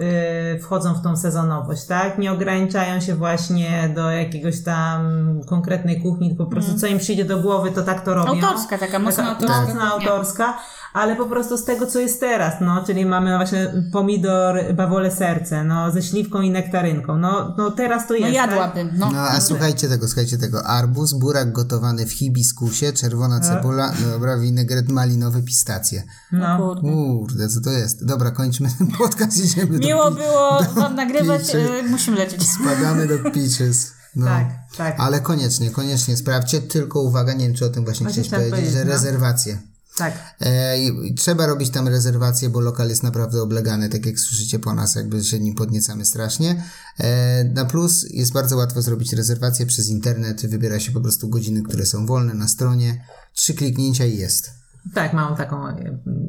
y, 0.57 0.61
wchodzą 0.61 0.95
w 0.95 1.03
tą 1.03 1.17
sezonowość, 1.17 1.85
tak? 1.85 2.19
Nie 2.19 2.33
ograniczają 2.33 3.01
się 3.01 3.15
właśnie 3.15 3.93
do 3.95 4.11
jakiegoś 4.11 4.61
tam 4.63 5.01
konkretnej 5.47 6.03
kuchni, 6.03 6.35
po 6.35 6.47
prostu 6.47 6.79
co 6.79 6.87
im 6.87 6.99
przyjdzie 6.99 7.25
do 7.25 7.39
głowy, 7.41 7.71
to 7.73 7.83
tak 7.83 8.05
to 8.05 8.15
robią. 8.15 8.31
Autorska, 8.47 8.79
taka 8.79 8.99
mocno 8.99 9.25
autorska 9.25 9.61
Mocna 9.61 9.91
kuchnia. 9.91 10.11
autorska, 10.11 10.59
ale 10.95 11.17
po 11.17 11.27
prostu 11.27 11.59
z 11.59 11.65
tego, 11.65 11.87
co 11.87 11.99
jest 11.99 12.21
teraz, 12.21 12.55
no, 12.61 12.85
czyli 12.87 13.07
mamy 13.07 13.37
właśnie 13.37 13.85
pomidor, 13.93 14.75
bawole 14.75 15.11
serce, 15.11 15.65
no, 15.65 15.91
ze 15.91 16.03
śliwką 16.03 16.41
i 16.41 16.51
nektarynką, 16.51 17.19
no, 17.19 17.55
no 17.59 17.71
teraz 17.71 18.07
to 18.07 18.15
No 18.15 18.27
jest, 18.27 18.39
tak? 18.39 18.51
jadłabym, 18.51 18.91
no. 18.99 19.11
No 19.13 19.21
a 19.21 19.41
słuchajcie 19.41 19.89
tego, 19.89 20.09
słuchajcie 20.09 20.39
tego. 20.39 20.67
Arbuz, 20.67 21.13
burak 21.13 21.53
gotowany 21.53 22.07
w 22.07 22.13
hibiskusie, 22.13 22.93
czerwona 22.93 23.41
cebula, 23.41 23.93
no 24.03 24.11
dobra, 24.11 24.39
winegret 24.39 24.89
malinowy, 24.89 25.43
pistacje. 25.43 26.03
No. 26.33 26.59
Kurde. 26.59 26.93
Kurde, 26.93 27.49
co 27.49 27.61
to 27.61 27.71
jest? 27.71 28.05
Dobra, 28.05 28.31
kończmy 28.31 28.69
ten 28.79 28.87
podcast, 28.99 29.45
idziemy 29.45 29.79
Miło 29.79 30.11
do... 30.11 30.17
było 30.17 30.63
Wam 30.75 30.95
nagrywać, 30.95 31.55
y, 31.55 31.89
musimy 31.89 32.17
lecieć. 32.17 32.43
Spadamy 32.49 33.07
do 33.07 33.19
peaches. 33.19 33.93
No. 34.17 34.27
Tak, 34.27 34.47
tak. 34.77 34.95
Ale 34.99 35.21
koniecznie, 35.21 35.71
koniecznie 35.71 36.17
sprawdźcie, 36.17 36.61
tylko 36.61 37.01
uwaga, 37.01 37.33
nie 37.33 37.47
wiem 37.47 37.55
czy 37.55 37.67
o 37.67 37.69
tym 37.69 37.85
właśnie, 37.85 38.07
chciałeś 38.07 38.29
chciałam 38.29 38.51
powiedzieć, 38.51 38.73
że 38.73 38.79
powiedzieć, 38.79 39.03
no. 39.03 39.07
rezerwacje. 39.07 39.74
Tak. 39.97 40.37
E, 40.41 40.77
trzeba 41.17 41.47
robić 41.47 41.71
tam 41.71 41.89
rezerwacje, 41.89 42.51
bo 42.51 42.61
lokal 42.61 42.89
jest 42.89 43.03
naprawdę 43.03 43.43
oblegany, 43.43 43.89
tak 43.89 44.07
jak 44.07 44.21
słyszycie 44.21 44.59
po 44.59 44.75
nas, 44.75 44.95
jakby 44.95 45.25
się 45.25 45.41
nim 45.41 45.55
podniecamy 45.55 46.05
strasznie. 46.05 46.65
E, 46.99 47.45
na 47.45 47.65
plus 47.65 48.07
jest 48.11 48.33
bardzo 48.33 48.57
łatwo 48.57 48.83
zrobić 48.83 49.13
rezerwację 49.13 49.67
przez 49.67 49.89
internet, 49.89 50.47
wybiera 50.47 50.81
się 50.81 50.93
po 50.93 51.01
prostu 51.01 51.29
godziny, 51.29 51.63
które 51.63 51.87
są 51.87 52.07
wolne 52.07 52.35
na 52.35 52.49
stronie, 52.49 53.05
trzy 53.35 53.55
kliknięcia 53.55 54.05
i 54.05 54.17
jest. 54.17 54.64
Tak, 54.95 55.13
mam 55.13 55.37
taką, 55.37 55.63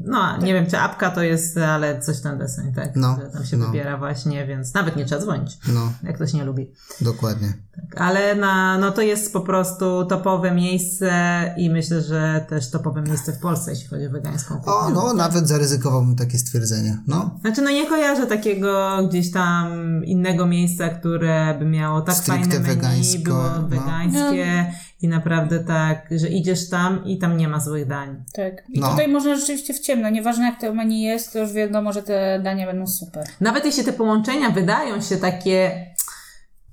no 0.05 0.37
nie 0.37 0.53
wiem 0.53 0.65
czy 0.67 0.77
apka 0.77 1.11
to 1.11 1.23
jest, 1.23 1.57
ale 1.57 2.01
coś 2.01 2.21
tam 2.21 2.37
deseń, 2.37 2.73
tak? 2.73 2.95
No, 2.95 3.17
Że 3.21 3.29
Tam 3.29 3.45
się 3.45 3.57
no. 3.57 3.65
wybiera 3.65 3.97
właśnie, 3.97 4.47
więc 4.47 4.73
nawet 4.73 4.95
nie 4.95 5.05
trzeba 5.05 5.21
dzwonić, 5.21 5.57
No, 5.73 5.91
jak 6.03 6.15
ktoś 6.15 6.33
nie 6.33 6.45
lubi. 6.45 6.71
dokładnie. 7.01 7.53
Tak, 7.75 8.01
ale 8.01 8.35
na, 8.35 8.77
no 8.77 8.91
to 8.91 9.01
jest 9.01 9.33
po 9.33 9.41
prostu 9.41 10.05
topowe 10.05 10.51
miejsce 10.51 11.11
i 11.57 11.69
myślę, 11.69 12.01
że 12.01 12.45
też 12.49 12.71
topowe 12.71 13.01
miejsce 13.01 13.33
w 13.33 13.39
Polsce, 13.39 13.71
jeśli 13.71 13.87
chodzi 13.87 14.07
o 14.07 14.09
wegańską 14.09 14.55
kuchnię. 14.55 14.73
O, 14.73 14.89
no, 14.89 15.13
nawet 15.13 15.47
zaryzykowałbym 15.47 16.15
takie 16.15 16.37
stwierdzenie. 16.37 16.97
No, 17.07 17.39
Znaczy, 17.41 17.61
no 17.61 17.69
nie 17.71 17.87
kojarzę 17.89 18.27
takiego 18.27 18.97
gdzieś 19.09 19.31
tam 19.31 19.69
innego 20.05 20.45
miejsca, 20.45 20.89
które 20.89 21.55
by 21.59 21.65
miało 21.65 22.01
tak 22.01 22.15
Stricte 22.15 22.41
fajne 22.41 22.59
menu, 22.59 22.75
wegańsko, 22.75 23.23
było 23.23 23.49
no. 23.61 23.67
wegańskie 23.67 24.73
i 25.01 25.07
naprawdę 25.07 25.59
tak, 25.63 26.07
że 26.11 26.27
idziesz 26.29 26.69
tam 26.69 27.05
i 27.05 27.17
tam 27.17 27.37
nie 27.37 27.47
ma 27.47 27.59
złych 27.59 27.87
dań. 27.87 28.23
Tak. 28.33 28.53
I 28.69 28.79
No. 28.79 28.89
tutaj 28.89 29.07
można 29.07 29.35
rzeczywiście 29.35 29.73
w 29.73 29.79
ciemno, 29.79 30.09
nieważne 30.09 30.45
jak 30.45 30.61
to 30.61 30.73
menu 30.73 31.01
jest, 31.03 31.33
to 31.33 31.39
już 31.39 31.53
wiadomo, 31.53 31.93
że 31.93 32.03
te 32.03 32.39
dania 32.43 32.65
będą 32.65 32.87
super. 32.87 33.23
Nawet 33.41 33.65
jeśli 33.65 33.83
te 33.83 33.93
połączenia 33.93 34.49
wydają 34.49 35.01
się 35.01 35.17
takie 35.17 35.85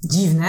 dziwne, 0.05 0.47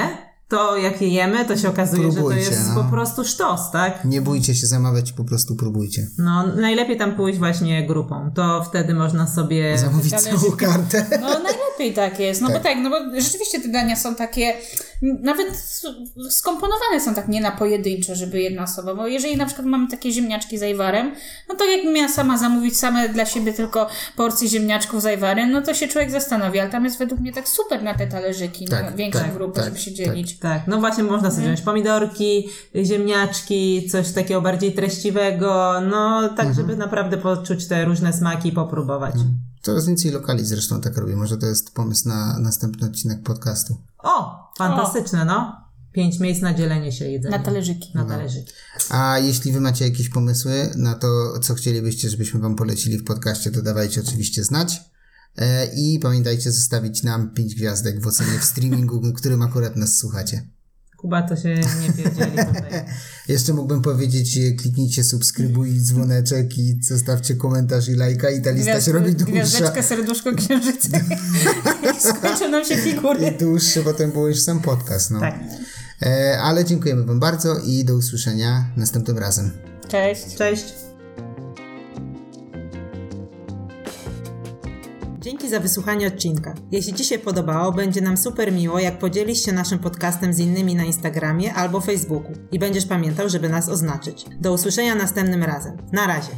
to 0.50 0.78
jak 0.78 1.02
je 1.02 1.08
jemy, 1.08 1.46
to 1.46 1.58
się 1.58 1.70
okazuje, 1.70 2.12
Próbujcie, 2.12 2.42
że 2.44 2.50
to 2.50 2.56
jest 2.56 2.70
no. 2.76 2.84
po 2.84 2.90
prostu 2.90 3.24
sztos, 3.26 3.72
tak? 3.72 4.06
nie 4.06 4.22
bójcie 4.22 4.56
się 4.56 4.68
zamawiać, 4.68 5.12
po 5.12 5.24
prostu 5.24 5.56
próbujcie. 5.56 6.08
No, 6.18 6.48
najlepiej 6.48 6.98
tam 6.98 7.16
pójść 7.16 7.40
właśnie 7.40 7.88
grupą. 7.88 8.32
To 8.36 8.64
wtedy 8.64 8.94
można 8.94 9.28
sobie. 9.28 9.78
Zamówić 9.78 10.14
całą 10.14 10.52
kartę. 10.52 11.06
No 11.22 11.28
najlepiej 11.30 11.94
tak 11.96 12.20
jest, 12.20 12.42
no 12.42 12.48
Tak. 12.48 12.58
bo 12.58 12.64
tak, 12.64 12.78
no 12.84 12.90
bo 12.90 13.22
rzeczywiście 13.22 13.62
te 13.62 13.68
dania 13.68 13.96
są 13.96 14.16
takie, 14.16 14.54
nawet 15.04 15.48
skomponowane 16.30 17.00
są 17.02 17.14
tak 17.14 17.28
nie 17.28 17.42
na 17.42 17.52
pojedyncze, 17.52 18.16
żeby 18.16 18.42
jedna 18.42 18.64
osoba, 18.64 18.96
bo 18.96 19.08
jeżeli 19.08 19.38
na 19.38 19.46
przykład 19.46 19.68
mamy 19.68 19.88
takie 19.88 20.12
ziemniaczki 20.12 20.58
z 20.58 20.64
ajwarem, 20.64 21.16
no 21.50 21.56
to 21.56 21.66
jakbym 21.66 21.94
miała 21.94 22.10
sama 22.10 22.38
zamówić 22.38 22.78
same 22.78 23.10
dla 23.10 23.26
siebie 23.26 23.54
tylko 23.54 23.88
porcje 24.16 24.48
ziemniaczków 24.48 25.02
z 25.02 25.06
ajwarem, 25.06 25.52
no 25.52 25.62
to 25.62 25.74
się 25.74 25.88
człowiek 25.88 26.12
zastanowi, 26.12 26.60
ale 26.60 26.70
tam 26.70 26.86
jest 26.86 27.00
według 27.00 27.22
mnie 27.22 27.34
tak 27.34 27.50
super 27.50 27.84
na 27.84 27.94
te 27.94 28.08
talerzyki, 28.08 28.66
na 28.66 28.82
Tak, 28.82 28.96
większą 28.96 29.20
tak, 29.20 29.34
grupę, 29.34 29.56
tak, 29.56 29.66
żeby 29.66 29.80
się 29.80 29.92
tak. 29.92 29.98
dzielić. 29.98 30.40
Tak, 30.40 30.68
no 30.68 30.80
właśnie 30.80 31.04
można 31.04 31.32
sobie 31.32 31.44
wziąć 31.44 31.62
pomidorki, 31.62 32.50
ziemniaczki, 32.84 33.90
coś 33.92 34.12
takiego 34.12 34.42
bardziej 34.42 34.74
treściwego, 34.74 35.82
no 35.90 36.30
tak, 36.30 36.54
żeby 36.54 36.76
naprawdę 36.76 37.18
poczuć 37.18 37.68
te 37.68 37.86
różne 37.86 38.14
smaki 38.14 38.50
i 38.50 38.52
popróbować. 38.52 39.16
Coraz 39.62 39.88
więcej 39.88 40.12
lokali 40.12 40.46
zresztą 40.46 40.82
tak 40.82 40.98
robi. 40.98 41.16
Może 41.16 41.38
to 41.38 41.46
jest 41.46 41.74
pomysł 41.74 42.10
na 42.10 42.40
następny 42.40 42.88
odcinek 42.88 43.24
podcastu. 43.24 43.78
O, 44.04 44.50
fantastyczne, 44.58 45.26
no. 45.26 45.64
Pięć 45.92 46.20
miejsc 46.20 46.42
na 46.42 46.54
dzielenie 46.54 46.92
się 46.92 47.06
jedzeniem. 47.06 47.40
Na 47.40 47.46
talerzyki. 47.46 47.92
Na 47.96 48.06
talerzyki. 48.06 48.54
A 48.90 49.20
jeśli 49.20 49.52
wy 49.52 49.62
macie 49.62 49.86
jakieś 49.86 50.10
pomysły 50.10 50.70
na 50.76 50.96
to, 50.96 51.40
co 51.40 51.54
chcielibyście, 51.54 52.10
żebyśmy 52.10 52.40
wam 52.40 52.56
polecili 52.56 52.98
w 52.98 53.04
podcaście, 53.04 53.52
to 53.52 53.62
dawajcie 53.62 54.02
oczywiście 54.02 54.44
znać. 54.44 54.82
E, 55.38 55.66
I 55.76 56.00
pamiętajcie 56.00 56.52
zostawić 56.52 57.04
nam 57.04 57.34
5 57.34 57.56
gwiazdek 57.56 58.02
w 58.02 58.08
ocenie 58.08 58.40
w 58.40 58.44
streamingu, 58.44 59.02
którym 59.18 59.42
akurat 59.42 59.76
nas 59.76 59.98
słuchacie. 59.98 60.48
Kuba 60.98 61.22
to 61.22 61.36
się 61.36 61.50
nie 61.50 61.94
pierdzieli 61.94 62.32
tutaj. 62.32 62.86
Jeszcze 63.28 63.54
mógłbym 63.54 63.82
powiedzieć, 63.82 64.38
e, 64.38 64.52
kliknijcie 64.52 65.04
subskrybuj, 65.04 65.82
dzwoneczek 65.82 66.58
i 66.58 66.84
zostawcie 66.84 67.36
komentarz 67.36 67.90
i 67.90 67.96
lajka 67.96 68.30
i 68.30 68.42
ta 68.42 68.52
lista 68.52 68.82
się 68.82 68.92
robi 68.92 69.16
dłuższa. 69.16 69.32
Gwiazdeczkę, 69.32 69.84
serduszko, 69.84 70.36
księżyca. 70.36 70.88
I 72.10 72.18
skończą 72.18 72.50
nam 72.50 72.66
się 72.66 72.74
I 72.74 72.78
figury. 72.78 73.32
dłuższy 73.40 73.84
potem 73.84 74.12
był 74.12 74.28
już 74.28 74.40
sam 74.42 74.60
podcast. 74.60 75.12
No. 75.12 75.20
Tak. 75.20 75.40
E, 76.02 76.40
ale 76.42 76.66
dziękujemy 76.66 77.04
wam 77.06 77.20
bardzo 77.20 77.60
i 77.66 77.86
do 77.86 77.96
usłyszenia 77.96 78.66
następnym 78.78 79.18
razem. 79.18 79.52
Cześć. 79.88 80.36
Cześć. 80.36 80.74
Dzięki 85.20 85.44
Dzięki 85.44 85.50
za 85.50 85.60
wysłuchanie 85.60 86.08
odcinka. 86.08 86.54
Jeśli 86.72 86.94
Ci 86.94 87.06
się 87.06 87.20
podobało, 87.20 87.72
będzie 87.72 88.02
nam 88.02 88.18
super 88.18 88.52
miło, 88.54 88.80
jak 88.80 89.00
podzielisz 89.00 89.46
się 89.46 89.52
naszym 89.52 89.80
podcastem 89.80 90.34
z 90.34 90.40
innymi 90.40 90.76
na 90.76 90.84
Instagramie 90.84 91.54
albo 91.54 91.82
Facebooku 91.82 92.32
i 92.52 92.60
będziesz 92.60 92.86
pamiętał, 92.86 93.30
żeby 93.30 93.50
nas 93.50 93.70
oznaczyć. 93.70 94.26
Do 94.42 94.54
usłyszenia 94.54 94.96
następnym 94.96 95.44
razem. 95.44 95.78
Na 95.92 96.08
razie. 96.08 96.32